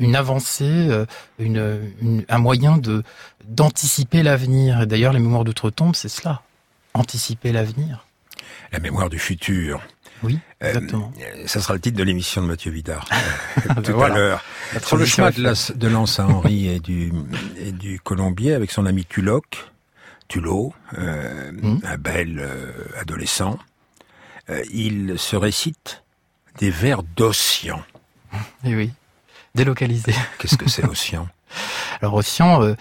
une 0.00 0.16
avancée, 0.16 0.88
une, 1.38 2.24
un 2.28 2.38
moyen 2.38 2.76
de 2.76 3.04
d'anticiper 3.44 4.24
l'avenir. 4.24 4.80
Et 4.80 4.86
d'ailleurs, 4.86 5.12
les 5.12 5.20
mémoires 5.20 5.44
d'outre-tombe, 5.44 5.94
c'est 5.94 6.08
cela, 6.08 6.42
anticiper 6.94 7.52
l'avenir. 7.52 8.04
La 8.72 8.80
mémoire 8.80 9.08
du 9.08 9.20
futur. 9.20 9.80
Oui, 10.24 10.40
exactement. 10.60 11.12
ça 11.46 11.60
sera 11.60 11.74
le 11.74 11.80
titre 11.80 11.98
de 11.98 12.02
l'émission 12.02 12.42
de 12.42 12.48
Mathieu 12.48 12.72
Vidard 12.72 13.08
tout 13.84 14.02
à 14.02 14.08
l'heure. 14.08 14.42
Sur 14.84 14.96
le 14.96 15.04
chemin 15.04 15.30
de, 15.30 15.74
de 15.76 15.88
l'Anse 15.88 16.18
à 16.18 16.26
Henri 16.26 16.66
et 16.66 16.80
du, 16.80 17.12
et 17.58 17.70
du 17.70 18.00
Colombier 18.00 18.54
avec 18.54 18.72
son 18.72 18.86
ami 18.86 19.04
Tuloc, 19.04 19.70
Tulot, 20.30 20.72
euh, 20.96 21.50
hmm. 21.50 21.80
un 21.82 21.98
bel 21.98 22.38
euh, 22.38 22.72
adolescent, 23.00 23.58
euh, 24.48 24.62
il 24.72 25.18
se 25.18 25.34
récite 25.34 26.04
des 26.58 26.70
vers 26.70 27.02
d'Ossian. 27.02 27.82
Eh 28.64 28.76
oui, 28.76 28.92
délocalisé. 29.56 30.14
Qu'est-ce 30.38 30.56
que 30.56 30.70
c'est 30.70 30.84
Ossian? 30.84 31.28
Alors 32.00 32.14
Ossian, 32.14 32.74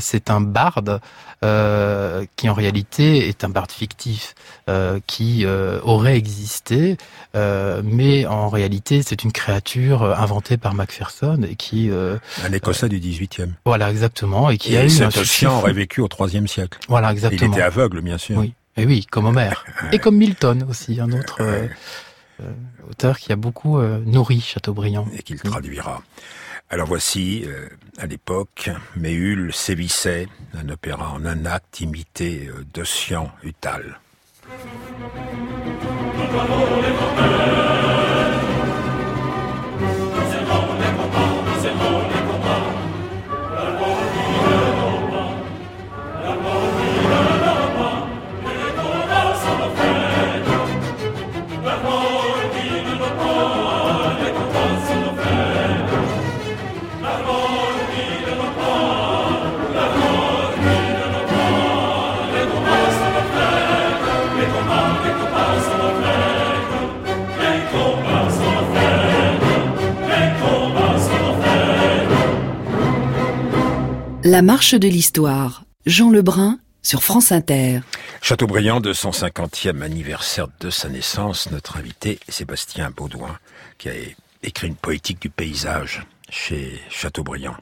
c'est 0.00 0.30
un 0.30 0.40
barde 0.40 1.00
euh, 1.44 2.24
qui 2.36 2.48
en 2.48 2.54
réalité 2.54 3.28
est 3.28 3.44
un 3.44 3.50
barde 3.50 3.70
fictif, 3.70 4.34
euh, 4.70 5.00
qui 5.06 5.44
euh, 5.44 5.78
aurait 5.82 6.16
existé, 6.16 6.96
mais 7.34 8.24
en 8.24 8.48
réalité 8.48 9.02
c'est 9.02 9.22
une 9.22 9.32
créature 9.32 10.02
inventée 10.02 10.56
par 10.56 10.72
Macpherson 10.72 11.42
et 11.46 11.54
qui... 11.54 11.90
un 11.90 12.52
Écossais 12.52 12.88
du 12.88 12.98
18e. 12.98 13.50
Voilà, 13.66 13.90
exactement. 13.90 14.48
Et 14.48 14.56
qui 14.56 14.74
et 14.74 14.78
a 14.78 14.84
eu 14.86 14.90
cet 14.90 15.44
un 15.44 15.50
aurait 15.50 15.74
vécu 15.74 16.00
au 16.00 16.08
3 16.08 16.30
siècle. 16.46 16.78
Voilà, 16.88 17.12
exactement. 17.12 17.52
Il 17.52 17.52
était 17.52 17.62
aveugle, 17.62 18.00
bien 18.00 18.16
sûr. 18.16 18.38
Oui, 18.38 18.54
et 18.78 18.86
oui, 18.86 19.04
comme 19.04 19.26
Homère. 19.26 19.66
et 19.92 19.98
comme 19.98 20.16
Milton 20.16 20.66
aussi, 20.70 20.98
un 21.00 21.12
autre... 21.12 21.38
auteur 22.90 23.18
qui 23.18 23.30
a 23.32 23.36
beaucoup 23.36 23.78
nourri 23.78 24.40
Chateaubriand. 24.40 25.06
Et 25.18 25.22
qu'il 25.22 25.38
traduira. 25.38 26.02
Alors 26.68 26.88
voici, 26.88 27.44
euh, 27.46 27.68
à 27.96 28.06
l'époque, 28.06 28.70
Méhul 28.96 29.52
sévissait, 29.52 30.26
un 30.54 30.68
opéra 30.68 31.12
en 31.12 31.24
un 31.24 31.46
acte 31.46 31.80
imité 31.80 32.48
euh, 32.48 32.64
d'Ossian 32.74 33.30
Utal. 33.44 34.00
La 74.26 74.42
marche 74.42 74.74
de 74.74 74.88
l'histoire. 74.88 75.62
Jean 75.86 76.10
Lebrun 76.10 76.58
sur 76.82 77.04
France 77.04 77.30
Inter. 77.30 77.78
Chateaubriand, 78.20 78.80
de 78.80 78.92
son 78.92 79.10
50e 79.10 79.82
anniversaire 79.82 80.48
de 80.58 80.68
sa 80.68 80.88
naissance, 80.88 81.48
notre 81.52 81.76
invité 81.76 82.18
Sébastien 82.28 82.90
Baudouin, 82.90 83.38
qui 83.78 83.88
a 83.88 83.92
écrit 84.42 84.66
une 84.66 84.74
poétique 84.74 85.22
du 85.22 85.30
paysage 85.30 86.02
chez 86.28 86.80
Chateaubriand. 86.90 87.54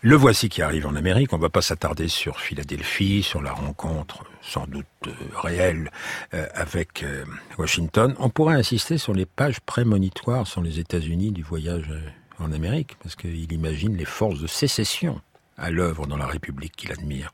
Le 0.00 0.14
voici 0.14 0.48
qui 0.48 0.62
arrive 0.62 0.86
en 0.86 0.94
Amérique. 0.94 1.32
On 1.32 1.38
ne 1.38 1.42
va 1.42 1.48
pas 1.48 1.60
s'attarder 1.60 2.06
sur 2.06 2.38
Philadelphie, 2.38 3.24
sur 3.24 3.42
la 3.42 3.52
rencontre 3.52 4.22
sans 4.42 4.68
doute 4.68 4.86
euh, 5.08 5.12
réelle 5.34 5.90
euh, 6.34 6.46
avec 6.54 7.02
euh, 7.02 7.24
Washington. 7.58 8.14
On 8.20 8.30
pourrait 8.30 8.54
insister 8.54 8.96
sur 8.96 9.12
les 9.12 9.26
pages 9.26 9.58
prémonitoires 9.58 10.46
sur 10.46 10.62
les 10.62 10.78
États-Unis 10.78 11.32
du 11.32 11.42
voyage 11.42 11.90
en 12.38 12.52
Amérique, 12.52 12.96
parce 13.02 13.16
qu'il 13.16 13.52
imagine 13.52 13.96
les 13.96 14.04
forces 14.04 14.38
de 14.38 14.46
sécession 14.46 15.20
à 15.60 15.70
l'œuvre 15.70 16.06
dans 16.06 16.16
la 16.16 16.26
République 16.26 16.74
qu'il 16.76 16.90
admire. 16.92 17.32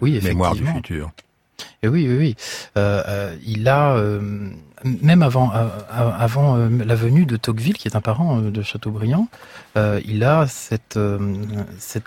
Oui, 0.00 0.16
effectivement. 0.16 0.52
Mémoire 0.52 0.54
du 0.54 0.66
futur. 0.66 1.10
Et 1.82 1.88
oui, 1.88 2.06
oui, 2.08 2.16
oui. 2.16 2.36
Euh, 2.76 3.02
euh, 3.08 3.36
il 3.44 3.68
a, 3.68 3.94
euh, 3.94 4.20
même 4.84 5.22
avant, 5.22 5.50
avant 5.90 6.56
la 6.56 6.94
venue 6.94 7.26
de 7.26 7.36
Tocqueville, 7.36 7.76
qui 7.76 7.88
est 7.88 7.96
un 7.96 8.00
parent 8.00 8.38
de 8.38 8.62
Chateaubriand, 8.62 9.28
il 9.76 10.24
a 10.24 10.46
cette, 10.46 10.98
cette 11.78 12.04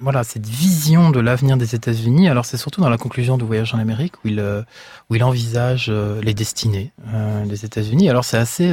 voilà 0.00 0.24
cette 0.24 0.46
vision 0.46 1.10
de 1.10 1.20
l'avenir 1.20 1.56
des 1.56 1.74
États-Unis. 1.74 2.28
Alors 2.28 2.44
c'est 2.44 2.56
surtout 2.56 2.80
dans 2.80 2.88
la 2.88 2.98
conclusion 2.98 3.36
du 3.36 3.44
voyage 3.44 3.74
en 3.74 3.78
Amérique 3.78 4.14
où 4.24 4.28
il 4.28 4.40
euh, 4.40 4.62
où 5.08 5.14
il 5.14 5.24
envisage 5.24 5.86
euh, 5.90 6.20
les 6.22 6.34
destinées 6.34 6.92
euh, 7.12 7.44
des 7.44 7.64
États-Unis. 7.64 8.08
Alors 8.08 8.24
c'est 8.24 8.38
assez 8.38 8.72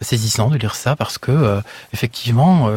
saisissant 0.00 0.48
de 0.48 0.56
lire 0.56 0.74
ça 0.74 0.96
parce 0.96 1.18
que 1.18 1.60
effectivement 1.92 2.70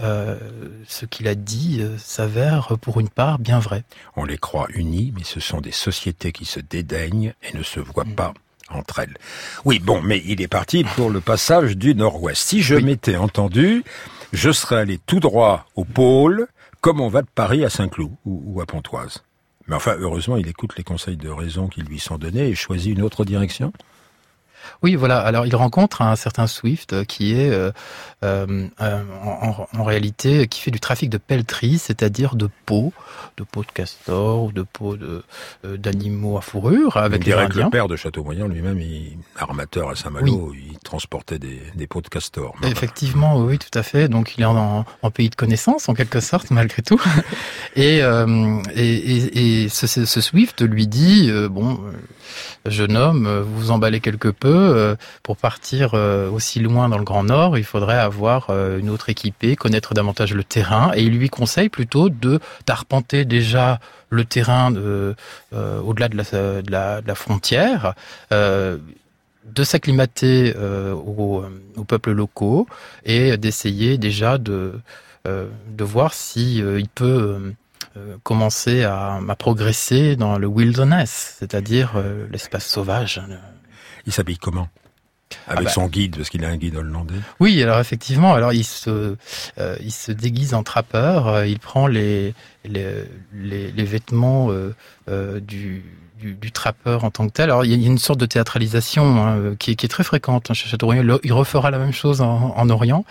ce 0.00 1.06
qu'il 1.06 1.28
a 1.28 1.34
dit 1.34 1.82
s'avère 1.98 2.76
pour 2.80 3.00
une 3.00 3.08
part 3.08 3.38
bien 3.38 3.58
vrai. 3.58 3.84
On 4.16 4.24
les 4.24 4.38
croit 4.38 4.66
unis, 4.74 5.12
mais 5.16 5.24
ce 5.24 5.40
sont 5.40 5.60
des 5.60 5.72
sociétés 5.72 6.32
qui 6.32 6.44
se 6.44 6.60
dédaignent 6.60 7.34
et 7.42 7.56
ne 7.56 7.62
se 7.62 7.80
voient 7.80 8.04
mm. 8.04 8.14
pas 8.14 8.34
entre 8.70 9.00
elles. 9.00 9.16
Oui, 9.64 9.78
bon, 9.78 10.00
mais 10.00 10.22
il 10.26 10.40
est 10.40 10.48
parti 10.48 10.84
pour 10.84 11.10
le 11.10 11.20
passage 11.20 11.76
du 11.76 11.94
Nord-Ouest. 11.94 12.42
Si 12.42 12.62
je 12.62 12.74
m'étais 12.74 13.16
entendu, 13.16 13.84
je 14.32 14.50
serais 14.50 14.76
allé 14.76 14.98
tout 14.98 15.20
droit 15.20 15.66
au 15.76 15.84
pôle, 15.84 16.48
comme 16.82 17.00
on 17.00 17.08
va 17.08 17.22
de 17.22 17.28
Paris 17.32 17.64
à 17.64 17.70
Saint-Cloud 17.70 18.10
ou, 18.26 18.60
à 18.60 18.66
Pontoise. 18.66 19.22
Mais 19.68 19.76
enfin, 19.76 19.94
heureusement, 19.98 20.36
il 20.36 20.48
écoute 20.48 20.76
les 20.76 20.82
conseils 20.82 21.16
de 21.16 21.30
raison 21.30 21.68
qui 21.68 21.80
lui 21.80 22.00
sont 22.00 22.18
donnés 22.18 22.48
et 22.48 22.54
choisit 22.56 22.92
une 22.92 23.02
autre 23.02 23.24
direction. 23.24 23.72
Oui, 24.82 24.94
voilà. 24.94 25.20
Alors, 25.20 25.46
il 25.46 25.54
rencontre 25.56 26.02
un 26.02 26.16
certain 26.16 26.46
Swift 26.46 26.92
euh, 26.92 27.04
qui 27.04 27.32
est 27.32 27.50
euh, 27.50 27.70
euh, 28.24 28.66
en, 28.80 29.84
réalité 29.84 30.46
qui 30.46 30.60
fait 30.60 30.70
du 30.70 30.80
trafic 30.80 31.10
de 31.10 31.18
pelleterie, 31.18 31.78
c'est-à-dire 31.78 32.36
de 32.36 32.48
peau, 32.66 32.92
de 33.36 33.44
peau 33.44 33.62
de 33.62 33.70
castor 33.72 34.44
ou 34.44 34.52
de 34.52 34.62
peau 34.62 34.96
de 34.96 35.24
d'animaux 35.64 36.38
à 36.38 36.40
fourrure 36.40 36.96
avec 36.96 37.24
les 37.24 37.32
Indiens. 37.32 37.64
Le 37.64 37.70
père 37.70 37.88
de 37.88 37.96
Châteaubriand 37.96 38.48
lui-même, 38.48 38.80
armateur 39.36 39.90
à 39.90 39.96
Saint-Malo, 39.96 40.52
il 40.54 40.78
transportait 40.78 41.38
des, 41.38 41.60
des 41.74 41.86
peaux 41.86 42.00
de 42.00 42.08
castor. 42.08 42.54
Effectivement, 42.64 43.38
oui, 43.38 43.58
tout 43.58 43.76
à 43.76 43.82
fait. 43.82 44.08
Donc, 44.08 44.34
il 44.36 44.42
est 44.42 44.46
en, 44.46 44.84
en 45.02 45.10
pays 45.10 45.30
de 45.30 45.34
connaissance 45.34 45.88
en 45.88 45.94
quelque 45.94 46.20
sorte, 46.20 46.50
malgré 46.52 46.82
tout. 46.82 47.00
et, 47.76 47.98
et, 48.74 49.62
et, 49.64 49.68
ce, 49.68 49.86
ce, 49.86 50.20
Swift 50.20 50.62
lui 50.62 50.86
dit 50.86 51.30
bon 51.50 51.80
jeune 52.66 52.96
homme, 52.96 53.28
vous 53.40 53.60
vous 53.60 53.70
emballez 53.70 54.00
quelque 54.00 54.28
peu. 54.28 54.51
Euh, 54.52 54.96
pour 55.22 55.36
partir 55.36 55.92
euh, 55.94 56.30
aussi 56.30 56.60
loin 56.60 56.88
dans 56.88 56.98
le 56.98 57.04
Grand 57.04 57.24
Nord, 57.24 57.58
il 57.58 57.64
faudrait 57.64 57.98
avoir 57.98 58.50
une 58.50 58.90
autre 58.90 59.08
équipée, 59.08 59.56
connaître 59.56 59.94
davantage 59.94 60.34
le 60.34 60.44
terrain. 60.44 60.92
Et 60.94 61.02
il 61.02 61.18
lui 61.18 61.28
conseille 61.28 61.68
plutôt 61.68 62.08
de 62.08 62.40
d'arpenter 62.66 63.24
déjà 63.24 63.80
le 64.10 64.24
terrain 64.24 64.72
au-delà 65.52 66.08
de 66.08 66.70
la, 66.70 67.14
frontière. 67.14 67.94
de 68.30 69.64
s'acclimater 69.64 70.54
aux, 70.56 71.44
peuples 71.86 72.12
locaux 72.12 72.66
et 73.04 73.36
d'essayer 73.36 73.98
déjà 73.98 74.38
de, 74.38 74.72
voir 75.78 76.14
si 76.14 76.58
il 76.58 76.88
peut 76.88 77.54
euh, 77.98 78.16
commencer 78.22 78.84
à, 78.84 79.20
progresser 79.38 80.16
dans 80.16 80.38
le 80.38 80.46
wilderness, 80.46 81.36
c'est-à-dire 81.38 81.92
euh, 81.96 82.26
l'espace 82.30 82.66
sauvage. 82.66 83.20
Il 84.06 84.12
s'habille 84.12 84.38
comment 84.38 84.68
avec 85.46 85.60
ah 85.60 85.64
bah. 85.64 85.70
son 85.70 85.86
guide, 85.86 86.16
parce 86.16 86.28
qu'il 86.28 86.44
a 86.44 86.48
un 86.48 86.58
guide 86.58 86.76
hollandais. 86.76 87.14
Oui, 87.40 87.62
alors 87.62 87.78
effectivement, 87.78 88.34
alors 88.34 88.52
il 88.52 88.64
se, 88.64 89.16
euh, 89.58 89.76
il 89.80 89.90
se 89.90 90.12
déguise 90.12 90.52
en 90.52 90.62
trappeur, 90.62 91.46
il 91.46 91.58
prend 91.58 91.86
les, 91.86 92.34
les, 92.66 93.04
les, 93.32 93.72
les 93.72 93.84
vêtements 93.84 94.50
du, 95.08 95.82
du, 96.30 96.52
trappeur 96.52 97.04
en 97.04 97.10
tant 97.10 97.26
que 97.26 97.32
tel. 97.32 97.44
Alors 97.44 97.64
il 97.64 97.70
y 97.70 97.84
a 97.84 97.86
une 97.86 97.98
sorte 97.98 98.20
de 98.20 98.26
théâtralisation 98.26 99.24
hein, 99.24 99.54
qui, 99.58 99.72
est, 99.72 99.88
très 99.88 100.04
fréquente 100.04 100.50
hein, 100.50 100.54
chez 100.54 100.68
Chateaubriand. 100.68 101.18
Il 101.22 101.32
refera 101.32 101.70
la 101.70 101.78
même 101.78 101.92
chose 101.92 102.20
en, 102.20 102.70
Orient. 102.70 103.04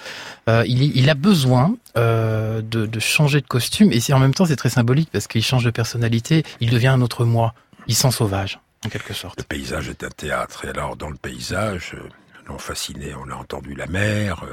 Euh, 0.49 0.63
il, 0.65 1.09
a 1.09 1.13
besoin 1.13 1.75
euh, 1.97 2.61
de, 2.61 2.99
changer 2.99 3.41
de 3.41 3.47
costume 3.47 3.91
et 3.91 4.13
en 4.13 4.19
même 4.19 4.33
temps 4.33 4.45
c'est 4.45 4.55
très 4.55 4.69
symbolique 4.69 5.09
parce 5.11 5.27
qu'il 5.27 5.43
change 5.43 5.65
de 5.65 5.71
personnalité. 5.71 6.43
Il 6.59 6.69
devient 6.69 6.87
un 6.87 7.01
autre 7.01 7.25
moi. 7.25 7.53
Il 7.87 7.95
sent 7.95 8.11
sauvage 8.11 8.59
en 8.85 8.89
quelque 8.89 9.13
sorte. 9.13 9.39
Le 9.39 9.43
paysage 9.43 9.89
est 9.89 10.03
un 10.03 10.09
théâtre 10.09 10.65
et 10.65 10.69
alors 10.69 10.95
dans 10.95 11.09
le 11.09 11.17
paysage 11.17 11.95
l'ont 12.47 12.57
fasciné, 12.57 13.13
on 13.15 13.29
a 13.29 13.35
entendu 13.35 13.75
la 13.75 13.85
mer, 13.85 14.43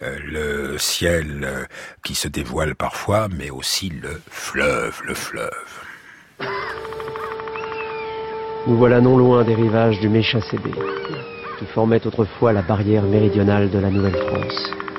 le 0.00 0.76
ciel 0.78 1.68
qui 2.02 2.14
se 2.16 2.26
dévoile 2.28 2.74
parfois, 2.74 3.28
mais 3.28 3.50
aussi 3.50 3.88
le 3.90 4.20
fleuve, 4.28 5.00
le 5.04 5.14
fleuve. 5.14 5.50
Nous 8.66 8.76
voilà 8.76 9.00
non 9.00 9.16
loin 9.16 9.44
des 9.44 9.54
rivages 9.54 10.00
du 10.00 10.08
Méchancébé, 10.08 10.72
qui 11.58 11.66
formait 11.66 12.04
autrefois 12.06 12.52
la 12.52 12.62
barrière 12.62 13.04
méridionale 13.04 13.70
de 13.70 13.78
la 13.78 13.90
Nouvelle-France. 13.90 14.89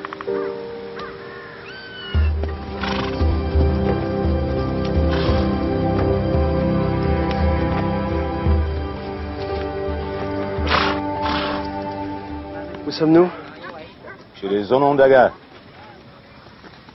Où 12.91 12.93
sommes-nous 12.93 13.29
Chez 14.36 14.50
les 14.50 14.74
Onondagas. 14.74 15.31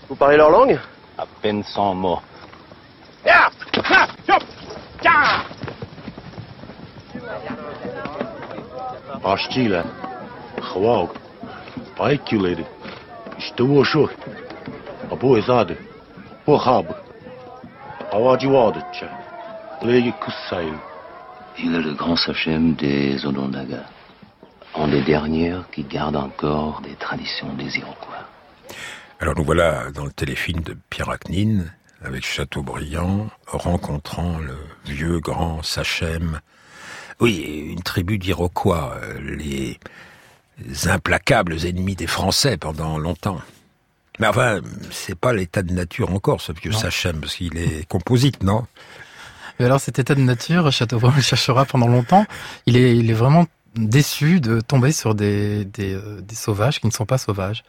Vous 0.07 0.15
parlez 0.15 0.37
leur 0.37 0.51
langue 0.51 0.79
À 1.17 1.25
peine 1.41 1.65
sans 1.65 1.95
mots. 1.95 2.21
Hostile. 9.25 9.85
Хвал. 10.61 11.09
Пайкилери. 11.97 12.67
Что 13.39 13.85
шо? 13.85 14.11
Або 15.11 15.39
изады. 15.39 15.79
Похаб. 16.45 16.95
Авадивадыча. 18.13 19.09
Леги. 19.81 20.13
Il 21.57 21.75
est 21.75 21.81
le 21.81 21.95
grand 21.95 22.17
sachem 22.17 22.75
des 22.75 23.25
Onondagas 23.25 23.96
un 24.79 24.89
des 24.89 25.03
derniers 25.03 25.57
qui 25.73 25.85
gardent 25.85 26.17
encore 26.17 26.81
des 26.83 26.95
traditions 26.97 27.53
des 27.55 27.79
Iroquois. 27.79 28.29
Alors 29.21 29.35
nous 29.37 29.45
voilà 29.45 29.91
dans 29.93 30.05
le 30.05 30.13
téléfilm 30.13 30.61
de 30.61 30.77
Pierre 30.91 31.11
Acnine, 31.11 31.73
avec 32.05 32.25
Chateaubriand, 32.25 33.29
rencontrant 33.47 34.39
le 34.39 34.57
vieux 34.85 35.21
grand 35.21 35.63
Sachem 35.63 36.41
oui, 37.21 37.71
une 37.71 37.83
tribu 37.83 38.19
d'Iroquois, 38.19 38.97
les 39.23 39.79
implacables 40.87 41.65
ennemis 41.67 41.97
des 41.97 42.07
Français 42.07 42.57
pendant 42.57 42.99
longtemps. 42.99 43.41
Mais 44.19 44.27
enfin, 44.27 44.61
c'est 44.91 45.15
pas 45.15 45.33
l'état 45.33 45.63
de 45.63 45.73
nature 45.73 46.13
encore, 46.13 46.41
ce 46.41 46.53
vieux 46.53 46.73
Sachem, 46.73 47.21
parce 47.21 47.37
qu'il 47.37 47.57
est 47.59 47.87
composite, 47.89 48.43
non? 48.43 48.67
Mais 49.59 49.65
alors, 49.65 49.81
cet 49.81 49.99
état 49.99 50.15
de 50.15 50.21
nature, 50.21 50.71
Chateaubriand 50.71 51.15
le 51.17 51.23
cherchera 51.23 51.65
pendant 51.65 51.89
longtemps. 51.89 52.27
Il 52.67 52.77
est, 52.77 52.97
il 52.97 53.11
est 53.11 53.15
vraiment 53.15 53.47
déçu 53.77 54.41
de 54.41 54.61
tomber 54.61 54.93
sur 54.93 55.15
des, 55.15 55.67
euh, 55.79 56.21
des 56.21 56.35
sauvages 56.35 56.81
qui 56.81 56.87
ne 56.87 56.93
sont 56.93 57.07
pas 57.07 57.19
sauvages, 57.19 57.65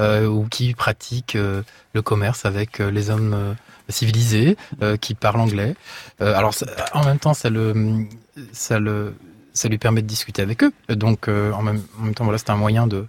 euh, 0.00 0.26
ou 0.26 0.46
qui 0.48 0.74
pratiquent 0.74 1.36
euh, 1.36 1.62
le 1.94 2.02
commerce 2.02 2.44
avec 2.44 2.78
les 2.78 3.10
hommes 3.10 3.56
civilisés, 3.88 4.56
qui 5.00 5.14
parlent 5.14 5.40
anglais. 5.40 5.74
alors, 6.20 6.54
en 6.94 7.04
même 7.04 7.18
temps, 7.18 7.34
ça 7.34 7.50
le 7.50 8.06
ça 8.52 8.78
le 8.78 9.14
ça 9.52 9.68
lui 9.68 9.76
permet 9.76 10.00
de 10.00 10.06
discuter 10.06 10.40
avec 10.40 10.62
eux. 10.64 10.72
Donc 10.88 11.28
en, 11.28 11.62
même, 11.62 11.82
en, 11.98 12.04
même, 12.04 12.14
temps, 12.14 12.24
voilà, 12.24 12.38
c'est 12.38 12.50
un 12.50 12.56
moyen 12.56 12.86
de 12.86 13.06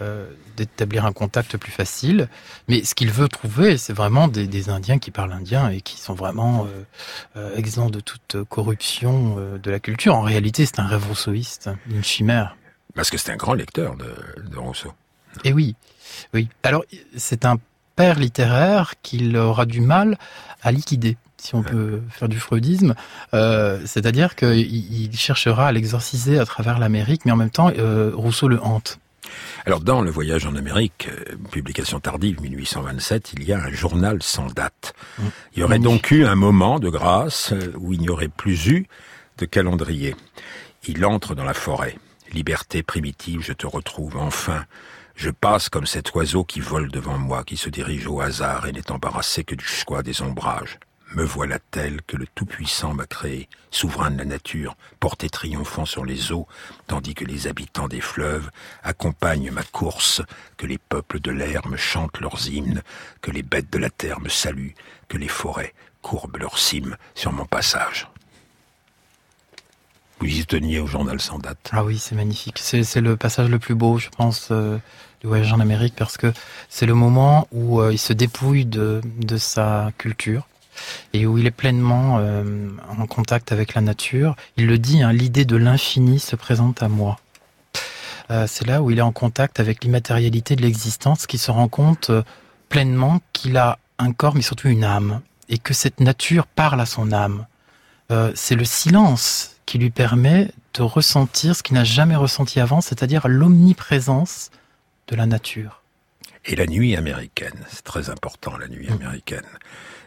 euh, 0.00 0.30
d'établir 0.56 1.04
un 1.04 1.12
contact 1.12 1.56
plus 1.56 1.72
facile. 1.72 2.28
Mais 2.68 2.84
ce 2.84 2.94
qu'il 2.94 3.10
veut 3.10 3.28
trouver, 3.28 3.76
c'est 3.78 3.92
vraiment 3.92 4.28
des, 4.28 4.46
des, 4.46 4.68
Indiens 4.68 4.98
qui 4.98 5.10
parlent 5.10 5.32
indien 5.32 5.70
et 5.70 5.80
qui 5.80 5.98
sont 6.00 6.14
vraiment 6.14 6.66
euh, 7.36 7.56
exempts 7.56 7.90
de 7.90 8.00
toute 8.00 8.36
corruption 8.48 9.36
de 9.62 9.70
la 9.70 9.80
culture. 9.80 10.14
En 10.14 10.22
réalité, 10.22 10.66
c'est 10.66 10.80
un 10.80 10.86
rêve 10.86 11.06
rousseauiste, 11.06 11.70
une 11.90 12.04
chimère. 12.04 12.56
Parce 12.94 13.10
que 13.10 13.18
c'est 13.18 13.32
un 13.32 13.36
grand 13.36 13.54
lecteur 13.54 13.96
de, 13.96 14.14
de 14.50 14.56
Rousseau. 14.56 14.92
Et 15.44 15.52
oui, 15.52 15.76
oui. 16.34 16.48
Alors 16.62 16.84
c'est 17.16 17.44
un 17.44 17.58
père 17.96 18.18
littéraire 18.18 18.94
qu'il 19.02 19.36
aura 19.36 19.66
du 19.66 19.80
mal 19.80 20.18
à 20.62 20.72
liquider 20.72 21.16
si 21.40 21.54
on 21.54 21.62
peut 21.62 22.02
faire 22.10 22.28
du 22.28 22.38
freudisme, 22.38 22.94
euh, 23.32 23.80
c'est-à-dire 23.86 24.34
qu'il 24.36 25.16
cherchera 25.16 25.68
à 25.68 25.72
l'exorciser 25.72 26.38
à 26.38 26.44
travers 26.44 26.78
l'Amérique, 26.78 27.24
mais 27.24 27.32
en 27.32 27.36
même 27.36 27.50
temps, 27.50 27.70
euh, 27.78 28.10
Rousseau 28.14 28.48
le 28.48 28.62
hante. 28.62 28.98
Alors 29.68 29.80
dans 29.80 30.00
Le 30.00 30.10
Voyage 30.10 30.46
en 30.46 30.56
Amérique, 30.56 31.10
euh, 31.10 31.36
publication 31.50 32.00
tardive 32.00 32.40
1827, 32.40 33.34
il 33.34 33.44
y 33.44 33.52
a 33.52 33.62
un 33.62 33.70
journal 33.70 34.22
sans 34.22 34.46
date. 34.46 34.94
Mmh. 35.18 35.22
Il 35.52 35.60
y 35.60 35.62
aurait 35.62 35.78
donc 35.78 36.10
eu 36.10 36.24
un 36.24 36.36
moment 36.36 36.78
de 36.78 36.88
grâce 36.88 37.52
où 37.76 37.92
il 37.92 38.00
n'y 38.00 38.08
aurait 38.08 38.28
plus 38.28 38.68
eu 38.68 38.86
de 39.36 39.44
calendrier. 39.44 40.16
Il 40.86 41.04
entre 41.04 41.34
dans 41.34 41.44
la 41.44 41.52
forêt. 41.52 41.98
Liberté 42.32 42.82
primitive, 42.82 43.42
je 43.42 43.52
te 43.52 43.66
retrouve 43.66 44.16
enfin. 44.16 44.64
Je 45.16 45.28
passe 45.28 45.68
comme 45.68 45.84
cet 45.84 46.14
oiseau 46.14 46.44
qui 46.44 46.60
vole 46.60 46.90
devant 46.90 47.18
moi, 47.18 47.44
qui 47.44 47.58
se 47.58 47.68
dirige 47.68 48.06
au 48.06 48.22
hasard 48.22 48.68
et 48.68 48.72
n'est 48.72 48.90
embarrassé 48.90 49.44
que 49.44 49.54
du 49.54 49.66
choix 49.66 50.02
des 50.02 50.22
ombrages. 50.22 50.78
Me 51.14 51.24
voilà 51.24 51.58
tel 51.70 52.02
que 52.02 52.18
le 52.18 52.26
Tout-Puissant 52.26 52.92
m'a 52.92 53.06
créé, 53.06 53.48
souverain 53.70 54.10
de 54.10 54.18
la 54.18 54.26
nature, 54.26 54.76
porté 55.00 55.30
triomphant 55.30 55.86
sur 55.86 56.04
les 56.04 56.32
eaux, 56.32 56.46
tandis 56.86 57.14
que 57.14 57.24
les 57.24 57.46
habitants 57.46 57.88
des 57.88 58.02
fleuves 58.02 58.50
accompagnent 58.82 59.50
ma 59.50 59.62
course, 59.62 60.20
que 60.58 60.66
les 60.66 60.76
peuples 60.76 61.20
de 61.20 61.30
l'air 61.30 61.66
me 61.66 61.78
chantent 61.78 62.20
leurs 62.20 62.48
hymnes, 62.48 62.82
que 63.22 63.30
les 63.30 63.42
bêtes 63.42 63.72
de 63.72 63.78
la 63.78 63.88
terre 63.88 64.20
me 64.20 64.28
saluent, 64.28 64.74
que 65.08 65.16
les 65.16 65.28
forêts 65.28 65.72
courbent 66.02 66.36
leurs 66.36 66.58
cimes 66.58 66.96
sur 67.14 67.32
mon 67.32 67.46
passage. 67.46 68.08
Vous 70.20 70.26
y 70.26 70.44
teniez 70.44 70.80
au 70.80 70.86
journal 70.86 71.20
sans 71.20 71.38
date. 71.38 71.70
Ah 71.72 71.84
oui, 71.84 71.98
c'est 71.98 72.16
magnifique. 72.16 72.58
C'est 72.60 73.00
le 73.00 73.16
passage 73.16 73.48
le 73.48 73.58
plus 73.58 73.74
beau, 73.74 73.98
je 73.98 74.10
pense, 74.10 74.48
euh, 74.50 74.76
du 75.22 75.26
voyage 75.26 75.52
en 75.54 75.60
Amérique, 75.60 75.94
parce 75.96 76.18
que 76.18 76.32
c'est 76.68 76.86
le 76.86 76.94
moment 76.94 77.48
où 77.50 77.80
euh, 77.80 77.92
il 77.92 77.98
se 77.98 78.12
dépouille 78.12 78.66
de, 78.66 79.00
de 79.04 79.38
sa 79.38 79.90
culture 79.96 80.46
et 81.12 81.26
où 81.26 81.38
il 81.38 81.46
est 81.46 81.52
pleinement 81.52 82.18
euh, 82.18 82.68
en 82.98 83.06
contact 83.06 83.52
avec 83.52 83.74
la 83.74 83.80
nature. 83.80 84.36
Il 84.56 84.66
le 84.66 84.78
dit, 84.78 85.02
hein, 85.02 85.12
l'idée 85.12 85.44
de 85.44 85.56
l'infini 85.56 86.18
se 86.18 86.36
présente 86.36 86.82
à 86.82 86.88
moi. 86.88 87.18
Euh, 88.30 88.46
c'est 88.46 88.66
là 88.66 88.82
où 88.82 88.90
il 88.90 88.98
est 88.98 89.02
en 89.02 89.12
contact 89.12 89.58
avec 89.60 89.82
l'immatérialité 89.84 90.54
de 90.54 90.62
l'existence, 90.62 91.26
qui 91.26 91.38
se 91.38 91.50
rend 91.50 91.68
compte 91.68 92.10
euh, 92.10 92.22
pleinement 92.68 93.20
qu'il 93.32 93.56
a 93.56 93.78
un 93.98 94.12
corps, 94.12 94.34
mais 94.34 94.42
surtout 94.42 94.68
une 94.68 94.84
âme, 94.84 95.20
et 95.48 95.58
que 95.58 95.72
cette 95.72 96.00
nature 96.00 96.46
parle 96.46 96.80
à 96.80 96.86
son 96.86 97.12
âme. 97.12 97.46
c'est 98.34 98.54
le 98.54 98.64
silence 98.64 99.56
qui 99.66 99.78
lui 99.78 99.90
permet 99.90 100.50
de 100.74 100.82
ressentir 100.82 101.56
ce 101.56 101.62
qu'il 101.62 101.74
n'a 101.74 101.84
jamais 101.84 102.16
ressenti 102.16 102.60
avant, 102.60 102.80
c'est-à-dire 102.80 103.26
l'omniprésence 103.28 104.50
de 105.08 105.16
la 105.16 105.26
nature. 105.26 105.82
Et 106.44 106.56
la 106.56 106.66
nuit 106.66 106.96
américaine, 106.96 107.58
c'est 107.68 107.84
très 107.84 108.08
important 108.08 108.56
la 108.56 108.68
nuit 108.68 108.88
mmh. 108.88 108.98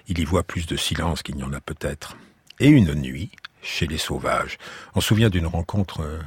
Il 0.07 0.19
y 0.19 0.25
voit 0.25 0.43
plus 0.43 0.65
de 0.65 0.75
silence 0.75 1.23
qu'il 1.23 1.35
n'y 1.35 1.43
en 1.43 1.53
a 1.53 1.61
peut-être. 1.61 2.17
Et 2.59 2.67
une 2.67 2.93
nuit, 2.93 3.31
chez 3.61 3.87
les 3.87 3.97
sauvages, 3.97 4.57
on 4.95 5.01
se 5.01 5.07
souvient 5.07 5.29
d'une 5.29 5.47
rencontre 5.47 6.01
euh, 6.01 6.19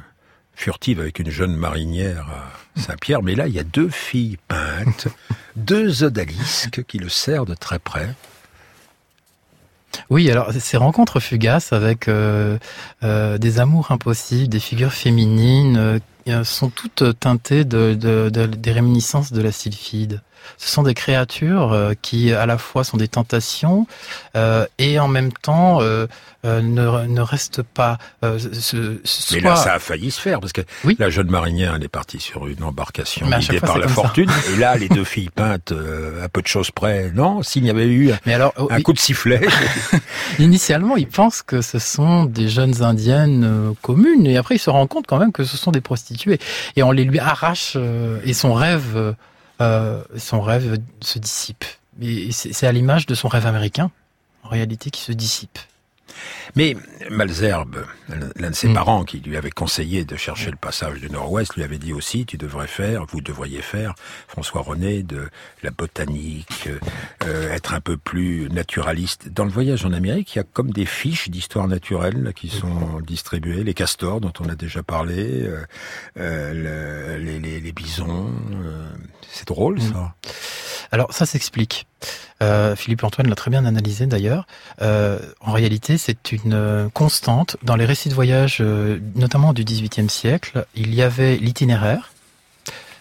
furtive 0.53 0.99
avec 0.99 1.19
une 1.19 1.29
jeune 1.29 1.55
marinière 1.55 2.27
à 2.29 2.79
Saint-Pierre, 2.79 3.23
mais 3.23 3.35
là, 3.35 3.47
il 3.47 3.53
y 3.53 3.59
a 3.59 3.63
deux 3.63 3.89
filles 3.89 4.37
peintes, 4.47 5.07
deux 5.55 6.03
odalisques 6.03 6.83
qui 6.85 6.97
le 6.97 7.09
serrent 7.09 7.45
de 7.45 7.55
très 7.55 7.79
près. 7.79 8.13
Oui, 10.09 10.29
alors 10.29 10.51
ces 10.51 10.75
rencontres 10.75 11.21
fugaces 11.21 11.71
avec 11.71 12.09
euh, 12.09 12.57
euh, 13.03 13.37
des 13.37 13.59
amours 13.59 13.91
impossibles, 13.91 14.49
des 14.49 14.59
figures 14.59 14.91
féminines, 14.91 16.01
sont 16.43 16.69
toutes 16.69 17.19
teintées 17.19 17.65
de, 17.65 17.93
des 18.29 18.71
réminiscences 18.71 19.31
de 19.31 19.41
la 19.41 19.51
sylphide. 19.51 20.21
Ce 20.57 20.69
sont 20.71 20.83
des 20.83 20.93
créatures 20.93 21.73
euh, 21.73 21.93
qui 22.01 22.33
à 22.33 22.45
la 22.45 22.57
fois 22.57 22.83
sont 22.83 22.97
des 22.97 23.07
tentations 23.07 23.87
euh, 24.35 24.65
et 24.77 24.99
en 24.99 25.07
même 25.07 25.31
temps 25.31 25.81
euh, 25.81 26.07
ne, 26.43 27.07
ne 27.07 27.21
restent 27.21 27.63
pas. 27.63 27.97
Ce, 28.21 29.33
Mais 29.33 29.39
là, 29.41 29.55
ça 29.55 29.73
a 29.73 29.79
failli 29.79 30.11
se 30.11 30.21
faire 30.21 30.39
parce 30.39 30.53
que 30.53 30.61
la 30.99 31.09
jeune 31.09 31.29
marinière, 31.29 31.73
elle 31.75 31.83
est 31.83 31.87
partie 31.87 32.19
sur 32.19 32.47
une 32.47 32.63
embarcation 32.63 33.27
guidée 33.27 33.59
par 33.59 33.77
la 33.77 33.87
fortune. 33.87 34.29
Et 34.53 34.57
là, 34.57 34.75
les 34.75 34.87
deux 34.87 35.03
filles 35.03 35.29
peintes, 35.33 35.73
à 36.21 36.29
peu 36.29 36.41
de 36.41 36.47
choses 36.47 36.69
près, 36.69 37.11
non 37.13 37.41
S'il 37.41 37.65
y 37.65 37.69
avait 37.69 37.87
eu 37.87 38.11
Mais 38.25 38.33
alors, 38.35 38.53
un 38.69 38.81
coup 38.81 38.93
de 38.93 38.99
sifflet. 38.99 39.41
Initialement, 40.39 40.97
ils 40.97 41.07
pensent 41.07 41.41
que 41.41 41.61
ce 41.61 41.79
sont 41.79 42.25
des 42.25 42.47
jeunes 42.47 42.83
indiennes 42.83 43.73
communes, 43.81 44.27
et 44.27 44.37
après, 44.37 44.55
ils 44.55 44.59
se 44.59 44.69
rendent 44.69 44.89
compte 44.89 45.07
quand 45.07 45.17
même 45.17 45.31
que 45.31 45.43
ce 45.43 45.57
sont 45.57 45.71
des 45.71 45.81
prostituées. 45.81 46.39
Et 46.75 46.83
on 46.83 46.91
les 46.91 47.05
lui 47.05 47.17
arrache, 47.17 47.75
et 48.23 48.33
son 48.33 48.53
rêve 48.53 49.15
euh, 49.61 50.03
son 50.17 50.41
rêve 50.41 50.77
se 51.01 51.19
dissipe. 51.19 51.65
Et 52.01 52.31
c'est 52.31 52.67
à 52.67 52.71
l'image 52.71 53.05
de 53.05 53.15
son 53.15 53.27
rêve 53.27 53.45
américain, 53.45 53.89
en 54.43 54.49
réalité, 54.49 54.89
qui 54.89 55.01
se 55.01 55.11
dissipe. 55.11 55.59
Mais 56.55 56.75
Malzerbe, 57.09 57.85
l'un 58.37 58.49
de 58.51 58.55
ses 58.55 58.69
Mm. 58.69 58.73
parents 58.73 59.03
qui 59.03 59.19
lui 59.19 59.35
avait 59.37 59.49
conseillé 59.51 60.05
de 60.05 60.15
chercher 60.15 60.51
le 60.51 60.57
passage 60.57 60.99
du 60.99 61.09
Nord-Ouest, 61.09 61.55
lui 61.55 61.63
avait 61.63 61.77
dit 61.77 61.91
aussi, 61.93 62.25
tu 62.25 62.37
devrais 62.37 62.67
faire, 62.67 63.05
vous 63.09 63.21
devriez 63.21 63.61
faire, 63.61 63.95
François 64.27 64.61
René, 64.61 65.03
de 65.03 65.29
la 65.63 65.71
botanique, 65.71 66.69
euh, 67.25 67.51
être 67.51 67.73
un 67.73 67.81
peu 67.81 67.97
plus 67.97 68.49
naturaliste. 68.49 69.29
Dans 69.29 69.45
le 69.45 69.51
voyage 69.51 69.85
en 69.85 69.91
Amérique, 69.93 70.35
il 70.35 70.37
y 70.37 70.41
a 70.41 70.45
comme 70.45 70.71
des 70.71 70.85
fiches 70.85 71.29
d'histoire 71.29 71.67
naturelle 71.67 72.33
qui 72.35 72.49
sont 72.49 73.01
distribuées, 73.01 73.63
les 73.63 73.73
castors 73.73 74.21
dont 74.21 74.33
on 74.39 74.47
a 74.49 74.55
déjà 74.55 74.83
parlé, 74.83 75.43
euh, 75.43 75.63
euh, 76.17 77.17
le- 77.17 77.23
les, 77.23 77.39
les- 77.39 77.59
les 77.59 77.71
bisons. 77.71 78.31
euh, 78.53 78.87
c'est 79.29 79.47
drôle 79.47 79.81
ça. 79.81 80.15
Alors 80.91 81.13
ça 81.13 81.25
s'explique. 81.25 81.87
Euh, 82.41 82.75
Philippe 82.75 83.03
Antoine 83.03 83.27
l'a 83.27 83.35
très 83.35 83.51
bien 83.51 83.65
analysé 83.65 84.05
d'ailleurs. 84.05 84.45
Euh, 84.81 85.19
en 85.41 85.51
réalité, 85.51 85.97
c'est 85.97 86.31
une 86.31 86.53
euh, 86.53 86.89
constante 86.93 87.57
dans 87.63 87.75
les 87.75 87.85
récits 87.85 88.09
de 88.09 88.13
voyage, 88.13 88.61
notamment 89.15 89.53
du 89.53 89.63
XVIIIe 89.63 90.09
siècle. 90.09 90.65
Il 90.75 90.93
y 90.93 91.01
avait 91.01 91.37
l'itinéraire, 91.37 92.11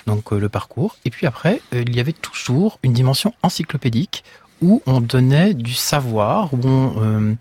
donc 0.06 0.30
le 0.32 0.48
parcours, 0.48 0.96
et 1.04 1.10
puis 1.10 1.26
après, 1.26 1.60
il 1.72 1.94
y 1.94 2.00
avait 2.00 2.12
toujours 2.12 2.78
une 2.82 2.92
dimension 2.92 3.34
encyclopédique 3.42 4.24
où 4.62 4.82
on 4.86 5.00
donnait 5.00 5.54
du 5.54 5.74
savoir, 5.74 6.52
où 6.54 6.60
on, 6.64 6.92
euh, 7.02 7.34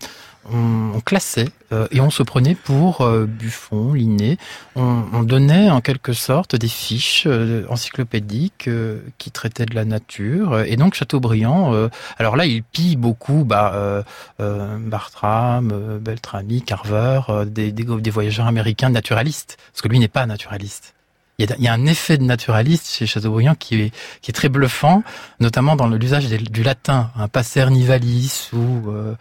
on, 0.52 1.00
classait 1.00 1.48
euh, 1.72 1.86
et 1.90 2.00
on 2.00 2.10
se 2.10 2.22
prenait 2.22 2.54
pour 2.54 3.02
euh, 3.02 3.26
Buffon, 3.26 3.92
Linné. 3.92 4.38
On, 4.76 5.04
on 5.12 5.22
donnait 5.22 5.70
en 5.70 5.80
quelque 5.80 6.12
sorte 6.12 6.56
des 6.56 6.68
fiches 6.68 7.24
euh, 7.26 7.66
encyclopédiques 7.68 8.68
euh, 8.68 9.00
qui 9.18 9.30
traitaient 9.30 9.66
de 9.66 9.74
la 9.74 9.84
nature. 9.84 10.60
Et 10.60 10.76
donc 10.76 10.94
Chateaubriand, 10.94 11.74
euh, 11.74 11.88
alors 12.18 12.36
là, 12.36 12.46
il 12.46 12.62
pille 12.62 12.96
beaucoup 12.96 13.44
bah, 13.44 14.04
Bartram, 14.38 15.98
Beltrami, 16.00 16.62
Carver, 16.62 17.20
des, 17.46 17.72
des, 17.72 17.84
des 17.84 18.10
voyageurs 18.10 18.46
américains 18.46 18.90
naturalistes, 18.90 19.56
parce 19.72 19.82
que 19.82 19.88
lui 19.88 19.98
n'est 19.98 20.08
pas 20.08 20.26
naturaliste. 20.26 20.93
Il 21.38 21.48
y, 21.48 21.52
a, 21.52 21.56
il 21.58 21.64
y 21.64 21.68
a 21.68 21.72
un 21.72 21.86
effet 21.86 22.16
de 22.16 22.22
naturaliste 22.22 22.86
chez 22.92 23.06
Chateaubriand 23.06 23.56
qui 23.56 23.80
est, 23.80 23.92
qui 24.20 24.30
est 24.30 24.34
très 24.34 24.48
bluffant, 24.48 25.02
notamment 25.40 25.74
dans 25.74 25.88
l'usage 25.88 26.28
du 26.28 26.62
latin, 26.62 27.10
un 27.16 27.26
passer 27.26 27.68
nivalis 27.70 28.50
ou 28.52 28.88
euh, 28.90 29.14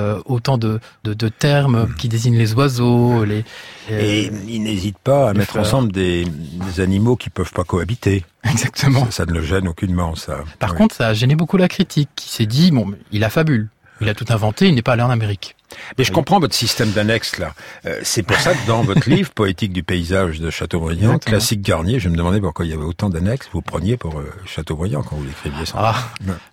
euh, 0.00 0.20
autant 0.24 0.58
de, 0.58 0.80
de, 1.04 1.14
de 1.14 1.28
termes 1.28 1.94
qui 1.96 2.08
désignent 2.08 2.38
les 2.38 2.54
oiseaux, 2.54 3.24
les 3.24 3.44
Et 3.88 4.30
il 4.48 4.64
n'hésite 4.64 4.98
pas 4.98 5.30
à 5.30 5.32
mettre 5.32 5.52
fleurs. 5.52 5.64
ensemble 5.64 5.92
des, 5.92 6.24
des 6.24 6.80
animaux 6.80 7.14
qui 7.14 7.30
peuvent 7.30 7.52
pas 7.52 7.64
cohabiter. 7.64 8.24
Exactement. 8.50 9.04
Ça, 9.06 9.10
ça 9.12 9.26
ne 9.26 9.32
le 9.32 9.42
gêne 9.42 9.68
aucunement, 9.68 10.16
ça. 10.16 10.38
Par 10.58 10.72
Oui. 10.72 10.76
contre, 10.78 10.96
ça 10.96 11.06
a 11.08 11.14
gêné 11.14 11.36
beaucoup 11.36 11.56
la 11.56 11.68
critique, 11.68 12.08
qui 12.16 12.30
s'est 12.30 12.46
dit 12.46 12.72
bon, 12.72 12.94
il 13.12 13.22
a 13.22 13.30
fabule, 13.30 13.68
il 14.00 14.08
a 14.08 14.14
tout 14.14 14.26
inventé, 14.30 14.68
il 14.68 14.74
n'est 14.74 14.82
pas 14.82 14.92
allé 14.92 15.02
en 15.02 15.10
Amérique. 15.10 15.56
Mais 15.98 16.04
je 16.04 16.12
comprends 16.12 16.40
votre 16.40 16.54
système 16.54 16.90
d'annexe 16.90 17.38
là. 17.38 17.54
Euh, 17.86 18.00
c'est 18.02 18.22
pour 18.22 18.36
ça 18.36 18.54
que 18.54 18.66
dans 18.66 18.82
votre 18.82 19.08
livre 19.10 19.30
Poétique 19.30 19.72
du 19.72 19.82
paysage 19.82 20.40
de 20.40 20.50
Chateaubriand, 20.50 21.18
classique 21.18 21.62
Garnier, 21.62 22.00
je 22.00 22.08
me 22.08 22.16
demandais 22.16 22.40
pourquoi 22.40 22.64
il 22.64 22.70
y 22.70 22.74
avait 22.74 22.82
autant 22.82 23.08
d'annexes. 23.08 23.48
Vous 23.52 23.62
preniez 23.62 23.96
pour 23.96 24.18
euh, 24.18 24.32
Chateaubriand 24.46 25.02
quand 25.02 25.16
vous 25.16 25.24
l'écriviez. 25.24 25.64
sans 25.66 25.78
Ah, 25.78 25.94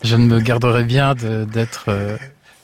je 0.04 0.16
ne 0.16 0.26
me 0.26 0.40
garderai 0.40 0.84
bien 0.84 1.16
d'être 1.16 1.86
euh, 1.88 2.18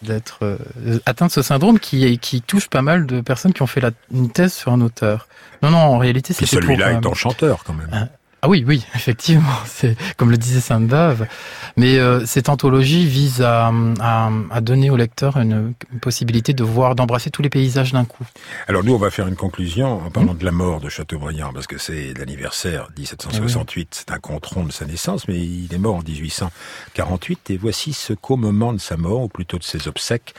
d'être 0.03 0.39
euh, 0.43 0.99
atteint 1.05 1.27
de 1.27 1.31
ce 1.31 1.41
syndrome 1.41 1.79
qui 1.79 2.17
qui 2.19 2.41
touche 2.41 2.67
pas 2.67 2.81
mal 2.81 3.05
de 3.05 3.21
personnes 3.21 3.53
qui 3.53 3.61
ont 3.61 3.67
fait 3.67 3.81
la, 3.81 3.91
une 4.11 4.29
thèse 4.29 4.53
sur 4.53 4.71
un 4.71 4.81
auteur. 4.81 5.27
Non, 5.61 5.71
non, 5.71 5.77
en 5.77 5.97
réalité, 5.97 6.33
c'est 6.33 6.45
celui-là 6.45 6.89
euh, 6.89 6.97
étant 6.97 7.13
chanteur 7.13 7.63
quand 7.63 7.73
même. 7.73 8.09
Ah, 8.43 8.47
Ah 8.47 8.49
oui, 8.49 8.65
oui, 8.67 8.85
effectivement, 8.95 9.55
c'est 9.65 9.95
comme 10.17 10.29
le 10.29 10.37
disait 10.37 10.59
Sainte-Beuve. 10.59 11.27
Mais 11.77 11.97
euh, 11.97 12.25
cette 12.25 12.49
anthologie 12.49 13.05
vise 13.07 13.41
à, 13.41 13.71
à, 14.01 14.29
à 14.51 14.59
donner 14.59 14.89
au 14.89 14.97
lecteur 14.97 15.37
une, 15.37 15.73
une 15.93 15.99
possibilité 16.01 16.53
de 16.53 16.61
voir, 16.61 16.93
d'embrasser 16.95 17.29
tous 17.29 17.41
les 17.41 17.49
paysages 17.49 17.93
d'un 17.93 18.03
coup. 18.03 18.25
Alors 18.67 18.83
nous, 18.83 18.93
on 18.93 18.97
va 18.97 19.11
faire 19.11 19.29
une 19.29 19.37
conclusion 19.37 20.05
en 20.05 20.11
parlant 20.11 20.33
de 20.33 20.43
la 20.43 20.51
mort 20.51 20.81
de 20.81 20.89
Chateaubriand, 20.89 21.53
parce 21.53 21.67
que 21.67 21.77
c'est 21.77 22.13
l'anniversaire 22.17 22.89
1768, 22.97 23.87
c'est 23.91 24.11
un 24.11 24.19
compte 24.19 24.45
rond 24.45 24.65
de 24.65 24.73
sa 24.73 24.85
naissance, 24.85 25.29
mais 25.29 25.39
il 25.39 25.73
est 25.73 25.77
mort 25.77 25.95
en 25.95 26.01
1848, 26.03 27.49
et 27.49 27.55
voici 27.57 27.93
ce 27.93 28.11
qu'au 28.11 28.35
moment 28.35 28.73
de 28.73 28.79
sa 28.79 28.97
mort, 28.97 29.21
ou 29.21 29.29
plutôt 29.29 29.57
de 29.57 29.63
ses 29.63 29.87
obsèques, 29.87 30.33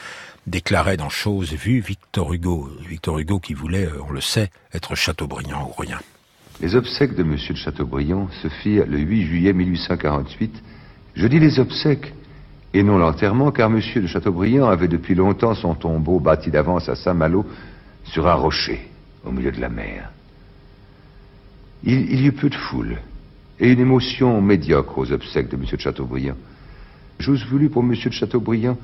déclarait 0.46 0.98
dans 0.98 1.08
Choses 1.08 1.54
vues 1.54 1.80
Victor 1.80 2.34
Hugo. 2.34 2.68
Victor 2.86 3.18
Hugo 3.18 3.38
qui 3.40 3.54
voulait, 3.54 3.86
euh, 3.86 4.02
on 4.06 4.12
le 4.12 4.20
sait, 4.20 4.50
être 4.74 4.94
Chateaubriand 4.94 5.70
ou 5.70 5.80
rien. 5.80 5.98
Les 6.60 6.76
obsèques 6.76 7.14
de 7.14 7.22
M. 7.22 7.36
de 7.36 7.56
Chateaubriand 7.56 8.28
se 8.42 8.48
firent 8.48 8.86
le 8.86 8.98
8 8.98 9.22
juillet 9.26 9.52
1848. 9.52 10.62
Je 11.14 11.26
dis 11.26 11.40
les 11.40 11.58
obsèques 11.58 12.14
et 12.72 12.82
non 12.82 12.98
l'enterrement, 12.98 13.50
car 13.50 13.70
M. 13.70 13.80
de 13.96 14.06
Chateaubriand 14.06 14.68
avait 14.68 14.88
depuis 14.88 15.14
longtemps 15.14 15.54
son 15.54 15.74
tombeau 15.74 16.20
bâti 16.20 16.50
d'avance 16.50 16.88
à 16.88 16.94
Saint-Malo 16.94 17.44
sur 18.04 18.28
un 18.28 18.34
rocher 18.34 18.88
au 19.24 19.32
milieu 19.32 19.50
de 19.50 19.60
la 19.60 19.68
mer. 19.68 20.10
Il, 21.82 22.20
y 22.20 22.26
eut 22.26 22.32
peu 22.32 22.48
de 22.48 22.54
foule 22.54 22.98
et 23.60 23.70
une 23.70 23.80
émotion 23.80 24.40
médiocre 24.40 24.98
aux 24.98 25.12
obsèques 25.12 25.50
de 25.50 25.56
M. 25.56 25.64
de 25.70 25.78
Chateaubriand. 25.78 26.36
J'eusse 27.18 27.44
voulu 27.46 27.68
pour 27.68 27.82
M. 27.82 27.90
de 27.90 28.10
Chateaubriand 28.10 28.78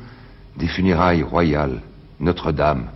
des 0.57 0.69
funérailles 0.69 1.23
royales, 1.23 1.81
Notre-Dame, 2.19 2.87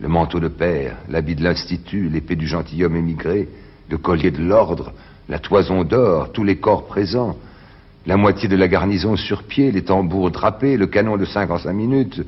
le 0.00 0.08
manteau 0.08 0.38
de 0.38 0.48
père, 0.48 0.96
l'habit 1.08 1.34
de 1.34 1.42
l'Institut, 1.42 2.08
l'épée 2.08 2.36
du 2.36 2.46
gentilhomme 2.46 2.96
émigré, 2.96 3.48
le 3.90 3.98
collier 3.98 4.30
de 4.30 4.42
l'ordre, 4.42 4.92
la 5.28 5.38
toison 5.38 5.84
d'or, 5.84 6.32
tous 6.32 6.44
les 6.44 6.56
corps 6.56 6.86
présents, 6.86 7.36
la 8.06 8.16
moitié 8.16 8.48
de 8.48 8.56
la 8.56 8.68
garnison 8.68 9.16
sur 9.16 9.42
pied, 9.42 9.70
les 9.70 9.84
tambours 9.84 10.30
drapés, 10.30 10.76
le 10.76 10.86
canon 10.86 11.16
de 11.16 11.24
cinq 11.24 11.50
en 11.50 11.58
cinq 11.58 11.72
minutes, 11.72 12.22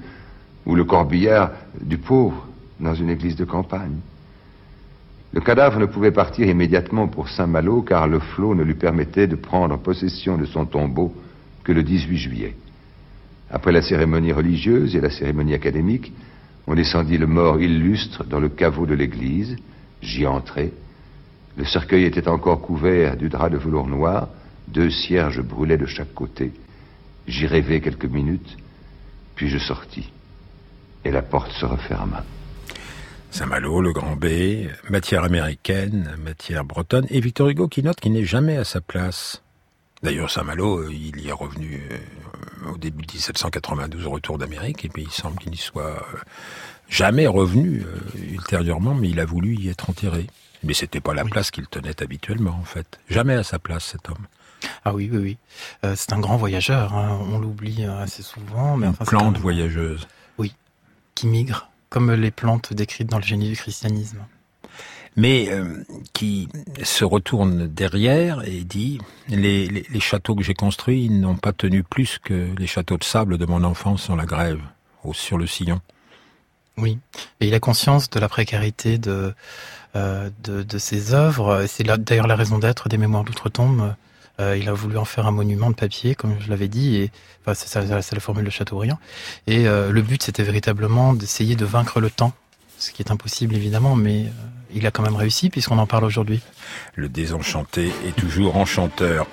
ou 0.66 0.75
le 0.75 0.85
corbillard 0.85 1.51
du 1.81 1.99
pauvre 1.99 2.46
dans 2.79 2.94
une 2.94 3.11
église 3.11 3.37
de 3.37 3.44
campagne. 3.44 3.99
Le 5.33 5.40
cadavre 5.40 5.79
ne 5.79 5.87
pouvait 5.87 6.11
partir 6.11 6.49
immédiatement 6.49 7.07
pour 7.07 7.29
Saint-Malo 7.29 7.83
car 7.83 8.09
le 8.09 8.18
flot 8.18 8.55
ne 8.55 8.64
lui 8.64 8.75
permettait 8.75 9.29
de 9.29 9.37
prendre 9.37 9.79
possession 9.79 10.37
de 10.37 10.44
son 10.44 10.66
tombeau 10.66 11.14
que 11.62 11.73
le 11.73 11.83
18 11.83 12.16
juillet. 12.18 12.57
Après 13.49 13.73
la 13.73 13.83
cérémonie 13.83 14.33
religieuse 14.33 14.96
et 14.96 15.01
la 15.01 15.11
cérémonie 15.11 15.55
académique, 15.55 16.12
on 16.66 16.75
descendit 16.75 17.18
le 17.18 17.27
mort 17.27 17.61
illustre 17.61 18.25
dans 18.25 18.40
le 18.40 18.49
caveau 18.49 18.87
de 18.87 18.94
l'église. 18.94 19.57
J'y 20.03 20.27
entrai. 20.27 20.73
Le 21.61 21.66
cercueil 21.66 22.05
était 22.05 22.27
encore 22.27 22.62
couvert 22.62 23.18
du 23.18 23.29
drap 23.29 23.51
de 23.51 23.59
velours 23.59 23.87
noir. 23.87 24.29
Deux 24.68 24.88
cierges 24.88 25.42
brûlaient 25.42 25.77
de 25.77 25.85
chaque 25.85 26.14
côté. 26.14 26.53
J'y 27.29 27.46
rêvai 27.46 27.83
quelques 27.83 28.07
minutes, 28.07 28.57
puis 29.35 29.51
je 29.51 29.59
sortis. 29.59 30.11
Et 31.05 31.11
la 31.11 31.20
porte 31.20 31.53
se 31.53 31.66
referma. 31.66 32.25
Saint-Malo, 33.31 33.83
le 33.83 33.92
Grand 33.92 34.16
B, 34.16 34.70
matière 34.88 35.23
américaine, 35.23 36.16
matière 36.25 36.64
bretonne, 36.64 37.07
et 37.11 37.20
Victor 37.20 37.51
Hugo 37.51 37.68
qui 37.68 37.83
note 37.83 38.01
qu'il 38.01 38.12
n'est 38.12 38.25
jamais 38.25 38.57
à 38.57 38.64
sa 38.64 38.81
place. 38.81 39.42
D'ailleurs, 40.03 40.31
Saint-Malo, 40.31 40.79
euh, 40.79 40.88
il 40.90 41.20
y 41.20 41.29
est 41.29 41.33
revenu 41.33 41.83
euh, 41.90 42.70
au 42.73 42.79
début 42.79 43.05
de 43.05 43.12
1792 43.12 44.07
au 44.07 44.11
retour 44.12 44.38
d'Amérique, 44.38 44.87
et 44.87 44.88
puis 44.88 45.03
il 45.03 45.11
semble 45.11 45.37
qu'il 45.37 45.51
n'y 45.51 45.59
soit 45.59 45.83
euh, 45.83 46.16
jamais 46.88 47.27
revenu 47.27 47.85
ultérieurement, 48.33 48.94
mais 48.94 49.11
il 49.11 49.20
a 49.20 49.27
voulu 49.27 49.57
y 49.57 49.68
être 49.68 49.90
enterré. 49.90 50.27
Mais 50.62 50.75
c'était 50.75 51.01
pas 51.01 51.14
la 51.14 51.25
place 51.25 51.51
qu'il 51.51 51.66
tenait 51.66 52.03
habituellement, 52.03 52.59
en 52.61 52.64
fait. 52.64 52.99
Jamais 53.09 53.35
à 53.35 53.42
sa 53.42 53.59
place, 53.59 53.85
cet 53.85 54.09
homme. 54.11 54.27
Ah 54.85 54.92
oui, 54.94 55.09
oui, 55.11 55.18
oui. 55.18 55.38
Euh, 55.85 55.94
c'est 55.96 56.12
un 56.12 56.20
grand 56.20 56.37
voyageur, 56.37 56.94
hein. 56.94 57.18
on 57.33 57.38
l'oublie 57.38 57.85
euh, 57.85 58.03
assez 58.03 58.23
souvent. 58.23 58.77
Mais 58.77 58.87
Une 58.87 58.92
enfin, 58.92 59.07
plante 59.07 59.37
un- 59.37 59.40
voyageuse. 59.40 60.07
Oui, 60.37 60.55
qui 61.14 61.27
migre, 61.27 61.70
comme 61.88 62.12
les 62.12 62.31
plantes 62.31 62.75
décrites 62.75 63.09
dans 63.09 63.16
le 63.18 63.25
génie 63.25 63.49
du 63.49 63.57
christianisme. 63.57 64.18
mais 65.16 65.49
euh, 65.51 65.83
qui 66.12 66.49
se 66.83 67.05
retourne 67.05 67.66
derrière 67.68 68.46
et 68.46 68.62
dit 68.64 69.01
les, 69.29 69.66
les, 69.66 69.87
les 69.88 70.01
châteaux 70.01 70.35
que 70.35 70.42
j'ai 70.42 70.55
construits 70.55 71.09
n'ont 71.09 71.37
pas 71.37 71.53
tenu 71.55 71.83
plus 71.83 72.18
que 72.23 72.49
les 72.59 72.66
châteaux 72.66 72.99
de 72.99 73.05
sable 73.05 73.38
de 73.38 73.46
mon 73.46 73.64
enfance 73.64 74.03
sur 74.03 74.14
la 74.16 74.27
grève, 74.27 74.61
au, 75.05 75.14
sur 75.14 75.38
le 75.38 75.46
sillon. 75.46 75.81
Oui, 76.77 76.99
et 77.40 77.49
il 77.49 77.55
a 77.55 77.61
conscience 77.61 78.09
de 78.11 78.20
la 78.20 78.29
précarité 78.29 78.96
de, 78.99 79.35
de, 79.94 80.62
de 80.62 80.79
ses 80.79 81.14
œuvres. 81.14 81.66
C'est 81.66 81.85
d'ailleurs 81.85 82.26
la 82.26 82.37
raison 82.37 82.59
d'être 82.59 82.88
des 82.88 82.98
Mémoires 82.98 83.24
d'outre-tombe. 83.24 83.94
Euh, 84.40 84.57
il 84.57 84.68
a 84.68 84.72
voulu 84.72 84.96
en 84.96 85.05
faire 85.05 85.26
un 85.26 85.33
monument 85.33 85.70
de 85.70 85.74
papier, 85.74 86.14
comme 86.14 86.35
je 86.40 86.48
l'avais 86.48 86.68
dit, 86.68 86.96
et 86.96 87.11
enfin, 87.44 87.55
c'est 87.55 88.14
la 88.14 88.20
formule 88.20 88.44
de 88.44 88.50
Chateaubriand. 88.50 88.98
Et 89.46 89.68
euh, 89.68 89.90
le 89.92 90.03
but, 90.03 90.22
c'était 90.22 90.42
véritablement 90.42 91.12
d'essayer 91.12 91.57
de 91.57 91.64
vaincre 91.64 92.00
le 92.00 92.11
temps, 92.11 92.33
ce 92.79 92.90
qui 92.90 93.03
est 93.03 93.11
impossible 93.11 93.55
évidemment, 93.55 93.96
mais 93.96 94.24
euh, 94.24 94.29
il 94.74 94.87
a 94.87 94.90
quand 94.90 95.02
même 95.02 95.16
réussi 95.16 95.50
puisqu'on 95.50 95.78
en 95.78 95.87
parle 95.87 96.04
aujourd'hui. 96.04 96.40
Le 96.94 97.09
désenchanté 97.09 97.92
est 98.06 98.16
toujours 98.16 98.56
enchanteur. 98.56 99.26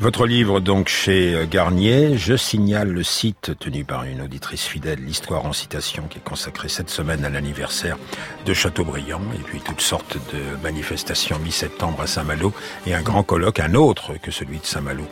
Votre 0.00 0.26
livre 0.26 0.60
donc 0.60 0.88
chez 0.88 1.46
Garnier, 1.50 2.16
je 2.18 2.36
signale 2.36 2.88
le 2.88 3.02
site 3.02 3.52
tenu 3.58 3.84
par 3.84 4.04
une 4.04 4.20
auditrice 4.20 4.64
fidèle, 4.64 4.98
l'histoire 5.04 5.46
en 5.46 5.52
citation, 5.52 6.04
qui 6.08 6.18
est 6.18 6.24
consacrée 6.24 6.68
cette 6.68 6.90
semaine 6.90 7.24
à 7.24 7.30
l'anniversaire 7.30 7.96
de 8.44 8.52
Chateaubriand, 8.52 9.20
et 9.34 9.42
puis 9.42 9.60
toutes 9.60 9.80
sortes 9.80 10.16
de 10.32 10.62
manifestations 10.62 11.38
mi-septembre 11.38 12.02
à 12.02 12.06
Saint-Malo, 12.06 12.52
et 12.86 12.94
un 12.94 13.02
grand 13.02 13.22
colloque, 13.22 13.60
un 13.60 13.74
autre 13.74 14.12
que 14.20 14.30
celui 14.30 14.58
de 14.58 14.66
Saint-Malo, 14.66 15.04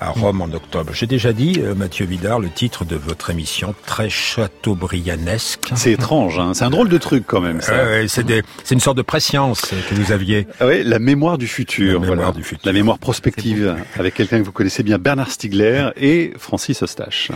à 0.00 0.10
Rome 0.10 0.40
en 0.40 0.52
octobre. 0.52 0.92
J'ai 0.94 1.06
déjà 1.06 1.32
dit, 1.32 1.56
euh, 1.58 1.74
Mathieu 1.74 2.06
Vidard, 2.06 2.40
le 2.40 2.50
titre 2.50 2.84
de 2.84 2.96
votre 2.96 3.30
émission, 3.30 3.74
très 3.86 4.08
chateaubrianesque. 4.08 5.72
C'est 5.74 5.92
étrange, 5.92 6.38
hein 6.38 6.54
c'est 6.54 6.64
un 6.64 6.70
drôle 6.70 6.88
de 6.88 6.98
truc 6.98 7.24
quand 7.26 7.40
même. 7.40 7.60
Ça. 7.60 7.72
Euh, 7.72 8.06
c'est 8.08 8.74
une 8.74 8.80
sorte 8.80 8.96
de 8.96 9.02
que 9.20 9.94
vous 9.94 10.12
aviez. 10.12 10.46
Ah 10.60 10.66
oui, 10.66 10.82
la 10.84 10.98
mémoire 10.98 11.38
du 11.38 11.46
futur. 11.46 12.00
La 12.00 12.08
mémoire 12.08 12.32
du 12.32 12.42
futur. 12.42 12.66
La 12.66 12.72
mémoire 12.72 12.98
prospective, 12.98 13.76
avec 13.98 14.14
quelqu'un 14.14 14.38
que 14.38 14.44
vous 14.44 14.52
connaissez 14.52 14.82
bien, 14.82 14.98
Bernard 14.98 15.30
Stiegler 15.30 15.90
et 15.96 16.32
Francis 16.38 16.82
Eustache. 16.82 17.30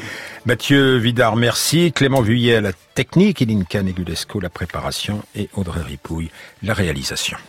Mathieu 0.47 0.97
Vidard, 0.97 1.37
merci. 1.37 1.93
Clément 1.93 2.23
Vuillet, 2.23 2.61
la 2.61 2.73
technique, 2.95 3.41
Ilinka 3.41 3.83
Negulesco, 3.83 4.41
la 4.41 4.51
préparation 4.51 5.23
et 5.35 5.49
Audrey 5.55 5.83
Ripouille, 5.83 6.31
la 6.63 6.75
réalisation. 6.75 7.37